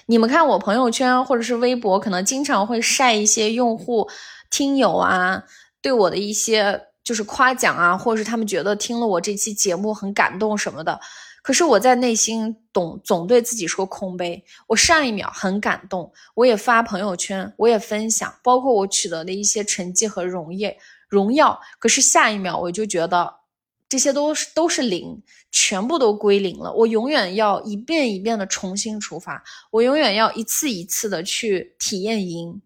[0.06, 4.09] 你们看我朋友圈或者是微博，可能经常会晒一些用户、
[4.51, 5.44] 听友啊
[5.81, 11.01] 对我的一些就是夸奖啊，或者是他们觉得听了我这期节目很感动什么的。
[11.43, 14.43] 可是我在内心总总对自己说空杯。
[14.66, 20.74] 我上一秒很感动，我也发朋友圈，我也分享，包括我取得的一些成绩和荣誉。
[21.06, 23.35] 荣耀，可是下一秒我就觉得
[23.95, 25.23] 这些都是都是零，
[25.53, 26.73] 全部都归零了。
[26.73, 32.61] 我永远要一遍一遍的重新出发，我永远要一次一次的去体验赢。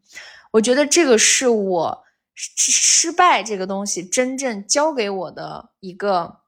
[0.52, 2.02] 我觉得这个是我
[2.34, 6.38] 失败这个东西真正教给我的一个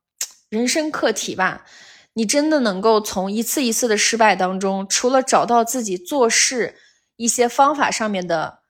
[0.48, 1.66] 人生课题吧。
[2.14, 6.76] 你真的能够从一次一次的失败当中，除了找到自己做事
[7.16, 8.60] 一些方法上面的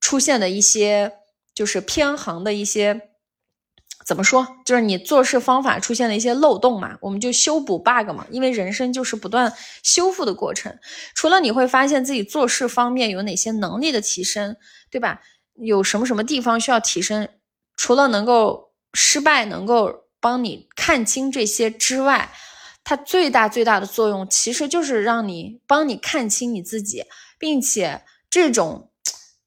[0.00, 1.12] 出现的一些。
[1.54, 3.07] 就是偏航的一些，
[4.08, 4.56] 怎么说？
[4.64, 8.26] 就是你做事方法出现了一些漏洞嘛，我们就修补 bug 嘛。
[8.30, 9.52] 因为人生就是不断
[9.82, 10.78] 修复的过程。
[11.14, 14.56] 除了你会发现自己做事方面有哪些能力的提升，
[14.90, 15.20] 对吧？
[15.56, 17.28] 有什么什么地方需要提升？
[17.76, 22.32] 除了能够失败能够帮你看清这些之外，
[22.82, 27.04] 它最大最大的作用其实就是让你帮你看清你自己，
[27.38, 28.87] 并且这种。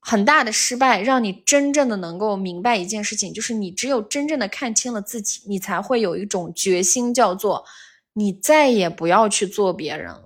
[0.04, 7.64] 很大的失败，让你真正的能够明白一件事情，就是你只有真正的看清了自己，你才会有一种决心，叫做
[8.14, 10.24] 你再也不要去做别人了，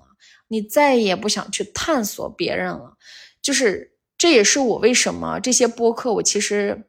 [0.47, 2.97] 你再也不想去探索别人了。
[3.41, 6.88] 就是这也是我为什么这些播客，我其实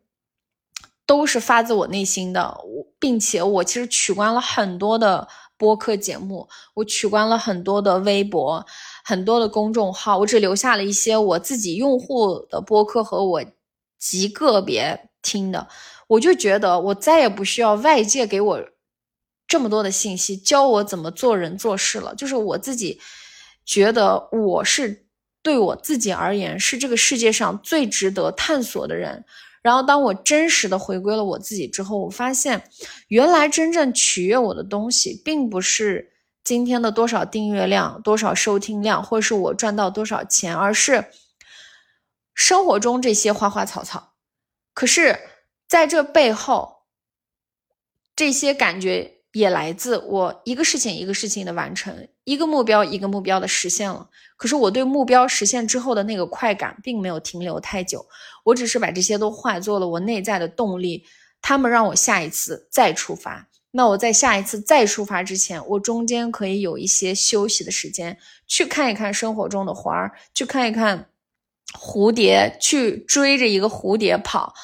[1.05, 5.27] 都是发自我内心的，我并且我其实取关了很多的
[5.59, 8.65] 播客节目，我取关了很多的微博。
[9.09, 13.45] 很多的公众号，我只留下了一些我自己用户的播客和我
[14.01, 15.69] 极个别听的。
[16.09, 18.69] 我就觉得我再也不需要外界给我
[19.47, 22.17] 这么多的信息，教我怎么做人做事了。
[22.17, 23.01] 就是我自己
[23.65, 25.07] 觉得我是
[25.41, 29.25] 对我自己而言是这个世界上最值得探索的人。
[29.63, 32.65] 然后当我真实的回归了我自己之后，我发现
[33.07, 36.11] 原来真正取悦我的东西，并不是。
[36.47, 41.07] 今天的多少订阅量、多少收听量，或是我赚到多少钱，而是
[42.35, 44.13] 生活中这些花花草草。
[44.73, 45.19] 可是，
[45.67, 46.85] 在这背后，
[48.15, 54.09] 这些感觉也来自我一个事情一个事情的完成，一个目标一个目标的实现了。
[54.37, 58.07] 可是，我对目标实现之后的那个快感，并没有停留太久。
[58.45, 61.05] 我只是把这些都化作了我内在的动力，
[61.43, 63.49] 他们让我下一次再出发。
[63.77, 68.17] 那我在下一次再出发之前，我中间可以有一些休息的时间，
[68.47, 71.11] 去看一看生活中的花儿，去看一看
[71.79, 74.55] 蝴蝶，去追着一个蝴蝶跑，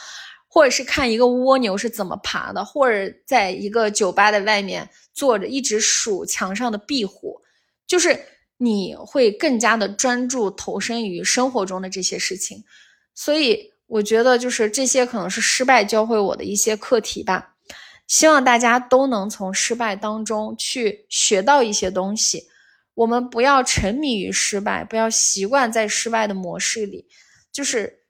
[0.49, 7.43] 或者是看一个蜗牛是怎么爬的，或者在一个酒吧的外面坐着，一直数墙上的壁虎，
[7.87, 8.19] 就是
[8.57, 12.65] 你会更加的专注投身于生活中的这些事情。
[13.15, 17.52] 所以我觉得，就是这些可能是失败教会我的一些课题吧。
[18.13, 22.43] 希望大家都能从失败当中去学到一些东西。
[22.93, 27.07] 我们不要沉迷于失败，不要习惯在失败的模式里。
[27.51, 28.01] 就是，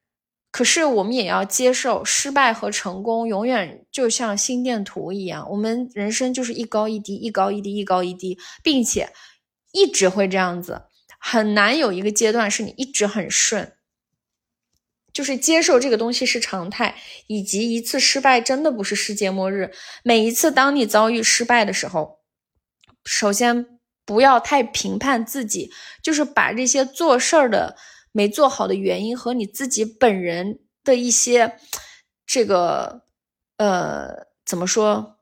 [0.51, 9.09] 可是我们也要接受失败和成功永远就像心电图一样，我们人生就是一高一低，一高一低，一高一低，并且
[9.71, 10.83] 一直会这样子，
[11.21, 13.73] 很难有一个阶段是你一直很顺。
[15.13, 19.71] 就是接受这个东西是常态，以及一次失败真的不是世界末日。
[20.03, 22.21] 每一次当你遭遇失败的时候，
[23.05, 25.71] 首先不要太评判自己，
[26.03, 27.77] 就是把这些做事儿的
[28.13, 31.57] 没做好的原因和你自己本人的一些
[32.27, 33.03] 这个
[33.59, 35.19] 呃怎么说，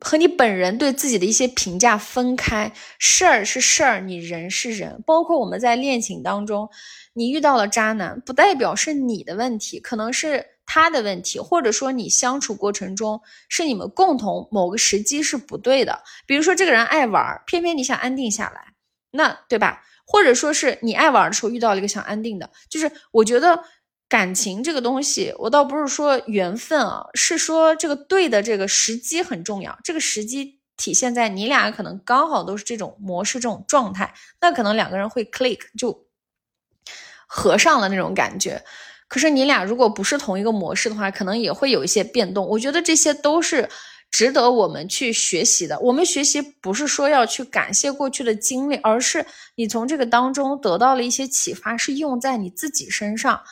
[0.00, 2.72] 和你本人对自己的一些评价分开。
[2.98, 6.68] 事儿是事儿，你人是人，包括我们在恋情当中。
[7.14, 16.02] 你遇到了渣男，不代表是你的问题，可能是他的问题，或者说你相处过程中是你们共同某个时机是不对的。
[16.26, 18.74] 比如说这个人爱玩，偏偏你想安定下来，
[19.10, 19.82] 那对吧？
[20.06, 23.64] 或者说是你爱玩的时候遇到了一个想安定的，就是我觉得
[24.08, 29.78] 感情这个东西，我倒不是说缘分啊，是说这个对的这个时机很重要。
[29.84, 36.06] 这个时机体现在你俩可能刚好都是这种模式、这种状态，那可能两个人会 click 就
[37.34, 38.62] 合上了那种感觉。
[39.08, 42.46] 可是你俩如果不是同一个模式的话，可能也会有一些变动。
[42.46, 43.66] 我觉得这些都是
[44.10, 45.78] 值得我们去学习的。
[45.80, 53.42] 我们学习不是说要去感谢过去的经历，而是你从这个当中得到了一些启发，是用在你自己身上。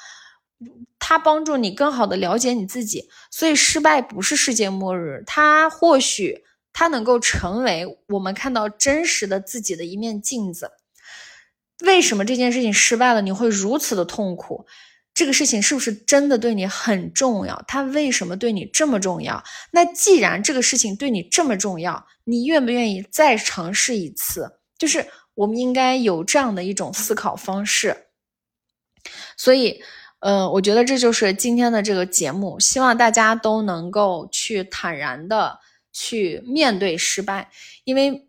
[0.99, 10.71] 它帮助你更好的了解你自己，所以失败不是世界末日，它或许它能够成为我们看到真实的自己的一面镜子。
[11.83, 14.67] 为什么这件事情失败了你会如此的痛苦？
[15.15, 17.63] 这个事情是不是真的对你很重要？
[17.67, 19.43] 它为什么对你这么重要？
[19.73, 24.59] 那既然这个事情对你这么重要，你愿不愿意再尝试一次？
[24.79, 28.07] 就是我们应该有这样的一种思考方式，
[29.37, 29.83] 所以。
[30.23, 35.59] 嗯，我觉得这就是今天的这个节目，希望大家都能够去坦然的
[35.95, 37.51] 去面对失败，
[37.85, 38.29] 因为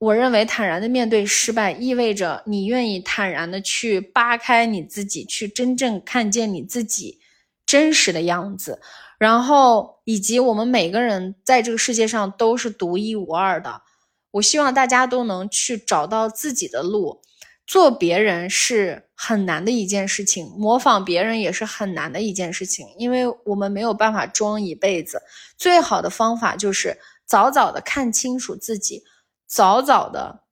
[0.00, 7.20] 我认为坦然的面对失败，意味着你愿意坦然的去扒开你自己，去真正看见你自己
[7.66, 8.80] 真实的样子，
[9.18, 13.82] 然后以及我们每个人在这个世界上都是独一无二的，
[14.30, 17.20] 我希望大家都能去找到自己的路。
[17.66, 25.20] 做别人是很难的一件事情，模仿别人也是很难的一件事情，因为我们没有办法装一辈子。
[25.58, 26.96] 最好的方法就是
[27.26, 29.04] 早早的看清楚自己，
[29.50, 30.44] 早早的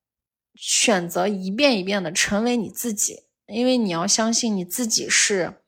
[0.56, 5.62] 选择一遍一遍的成为你自己，因为你要相信你自己是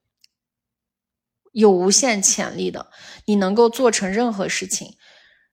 [1.53, 2.91] 有无限潜力的，
[3.27, 4.97] 你能够做成任何事情。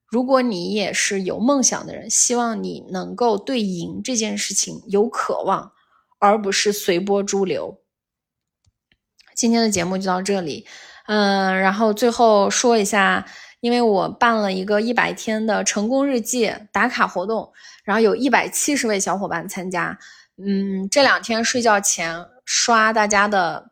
[0.08, 5.74] 如果你也是有梦想的人，希望你能够对赢这件事情有渴望。
[6.20, 7.84] 而不是随波逐流。
[9.36, 10.66] 今天的节目就到这里，
[11.06, 13.24] 嗯，然后最后说一下，
[13.60, 17.52] 因为我办了一个一百天的成功日记打卡活动，
[17.84, 19.98] 然后有一百七十位小伙伴参加，
[20.38, 23.70] 嗯，这两天睡觉前刷大家的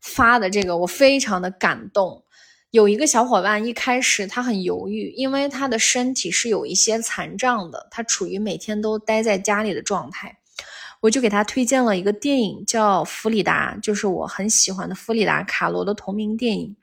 [0.00, 2.22] 发的这个，我非常的感动。
[2.70, 10.38] 有一个小伙伴一开始他很犹豫，因为他的身体是有一些残障的，他处于每天都待在家里的状态。
[11.00, 16.76] 我就给他推荐了一个电影，叫《弗里达》，就是我很喜欢的弗里达·卡罗的同名电影。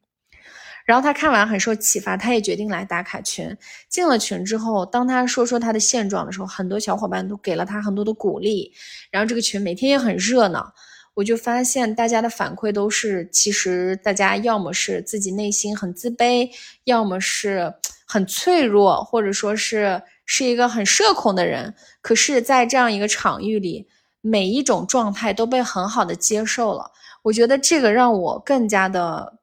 [0.92, 3.56] 然后他看完很受启发，他也决定来打卡群。
[3.88, 8.74] 进了群之后，当他说说他的现状的时候，很多小伙伴都给了他很多的鼓励。
[9.10, 10.74] 然后这个群每天也很热闹，
[11.14, 16.50] 我就发现大家的反馈都是，其实大家要么是自己内心很自卑，
[16.84, 17.74] 要么是
[18.06, 21.74] 很脆弱，或者说是是一个很社恐的人。
[22.02, 23.88] 可是，在这样一个场域里，
[24.20, 26.92] 每一种状态都被很好的接受了，
[27.22, 29.38] 我觉得这个让我更加的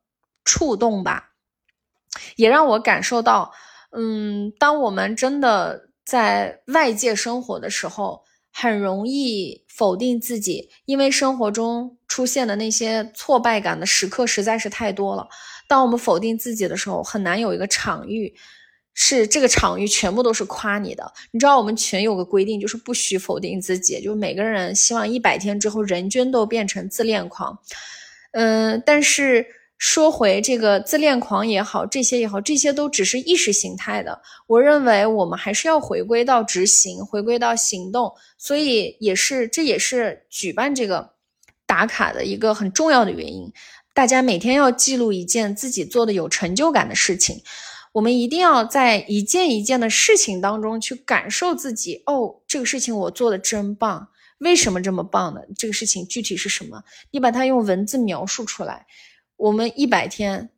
[0.45, 1.28] 触动吧，
[2.37, 3.53] 也让我感受到，
[3.93, 8.23] 嗯，当我们真的在外界生活的时候，
[8.53, 15.29] 很容易否定自己，因为生活中出现的那些挫败感的时刻实在是太多了。
[15.69, 18.35] 当我们否定自己的时候，很难有一个场域。
[19.01, 27.57] 是这个场域全部都是夸你的，你知道我们群有个规定，就是不许否定自己，就每个人希望一百天之后人均都变成自恋狂。
[28.33, 29.47] 嗯，但是
[29.79, 34.21] 说回这个自恋狂也好，这些也好，这些都只是意识形态的。
[34.49, 41.11] 我认为我们还是要回归到执行，回归到行动，所以也是这也是举办这个
[41.65, 43.53] 打卡的一个很重要的原因。
[43.95, 47.41] 大家每天要记录一件自己做的有成就感的事情。
[47.93, 52.03] 我们一定要在一件一件的事情当中去感受自己。
[52.07, 55.41] 哦，这个事情我做的真棒，为什么这么棒呢？
[55.57, 56.83] 这个事情具体是什么？
[57.13, 58.87] 你把它用文字描述出来。
[59.39, 60.51] 我们一百天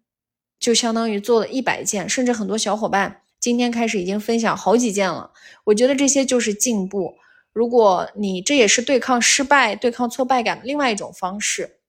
[0.58, 5.32] 就相当于做了一百件，甚至很多小伙伴今天开始已经分享好几件了。
[5.64, 7.14] 我觉得这些就是进步。
[7.52, 11.80] 如果你这也是对抗失败、对抗挫败感的另外一种方式，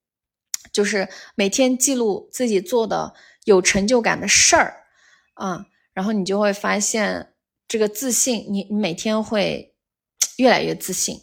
[0.71, 3.13] 就是每天记录自己做的
[3.45, 4.83] 有成就感的事儿。
[5.35, 7.33] 啊，然后你就会发现
[7.67, 9.73] 这个自信，你你每天会
[10.37, 11.21] 越来越自信。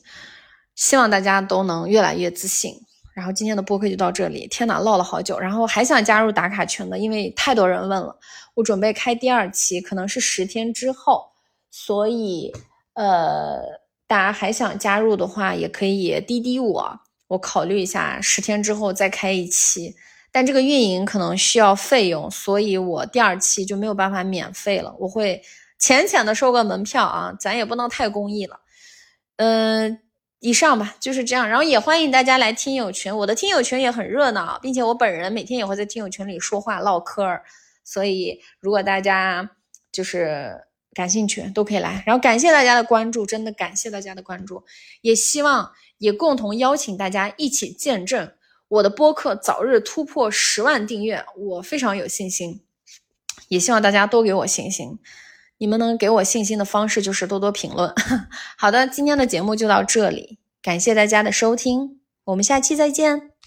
[0.75, 2.87] 希望大家都能越来越自信。
[3.19, 4.47] 然后今天的播客就到这里。
[4.47, 5.37] 天哪，唠了好久。
[5.37, 8.17] 然后还想加入打卡群的，因为太多人问了。
[8.55, 11.27] 我准备开第二期，可能是十天之后。
[11.69, 12.53] 所以，
[12.95, 13.59] 呃，
[14.07, 19.97] 大家还想加入的话，也可以滴滴我，我考虑一下，十天之后再开一期。
[20.31, 24.95] 但这个运营可能需要费用，所以我第二期就没有办法免费了。
[25.01, 25.43] 我会
[25.81, 28.61] 浅浅的收个门票啊，咱也不能太公益了。
[29.39, 29.99] 嗯，
[30.41, 31.49] 以上吧，就是这样。
[31.49, 37.43] 然后也欢迎大家来听友群，我的听友群也很热闹，并且我本人每天也会在听友群里说话唠嗑儿。
[37.85, 39.51] 所以如果大家
[39.91, 42.03] 就是感兴趣，都可以来。
[42.07, 44.65] 然后感谢大家的关注，真的感谢大家的关注，
[45.01, 48.33] 也希望也共同邀请大家一起见证
[48.69, 52.61] 我的播客早日突破十万订阅，我非常有信心，
[53.49, 54.99] 也希望大家都给我信心。
[55.59, 57.93] 你们能给我信心的方式就是多多评论。
[58.57, 63.38] 好的，今天的节目就到这里，感谢大家的收听，我们下期再见。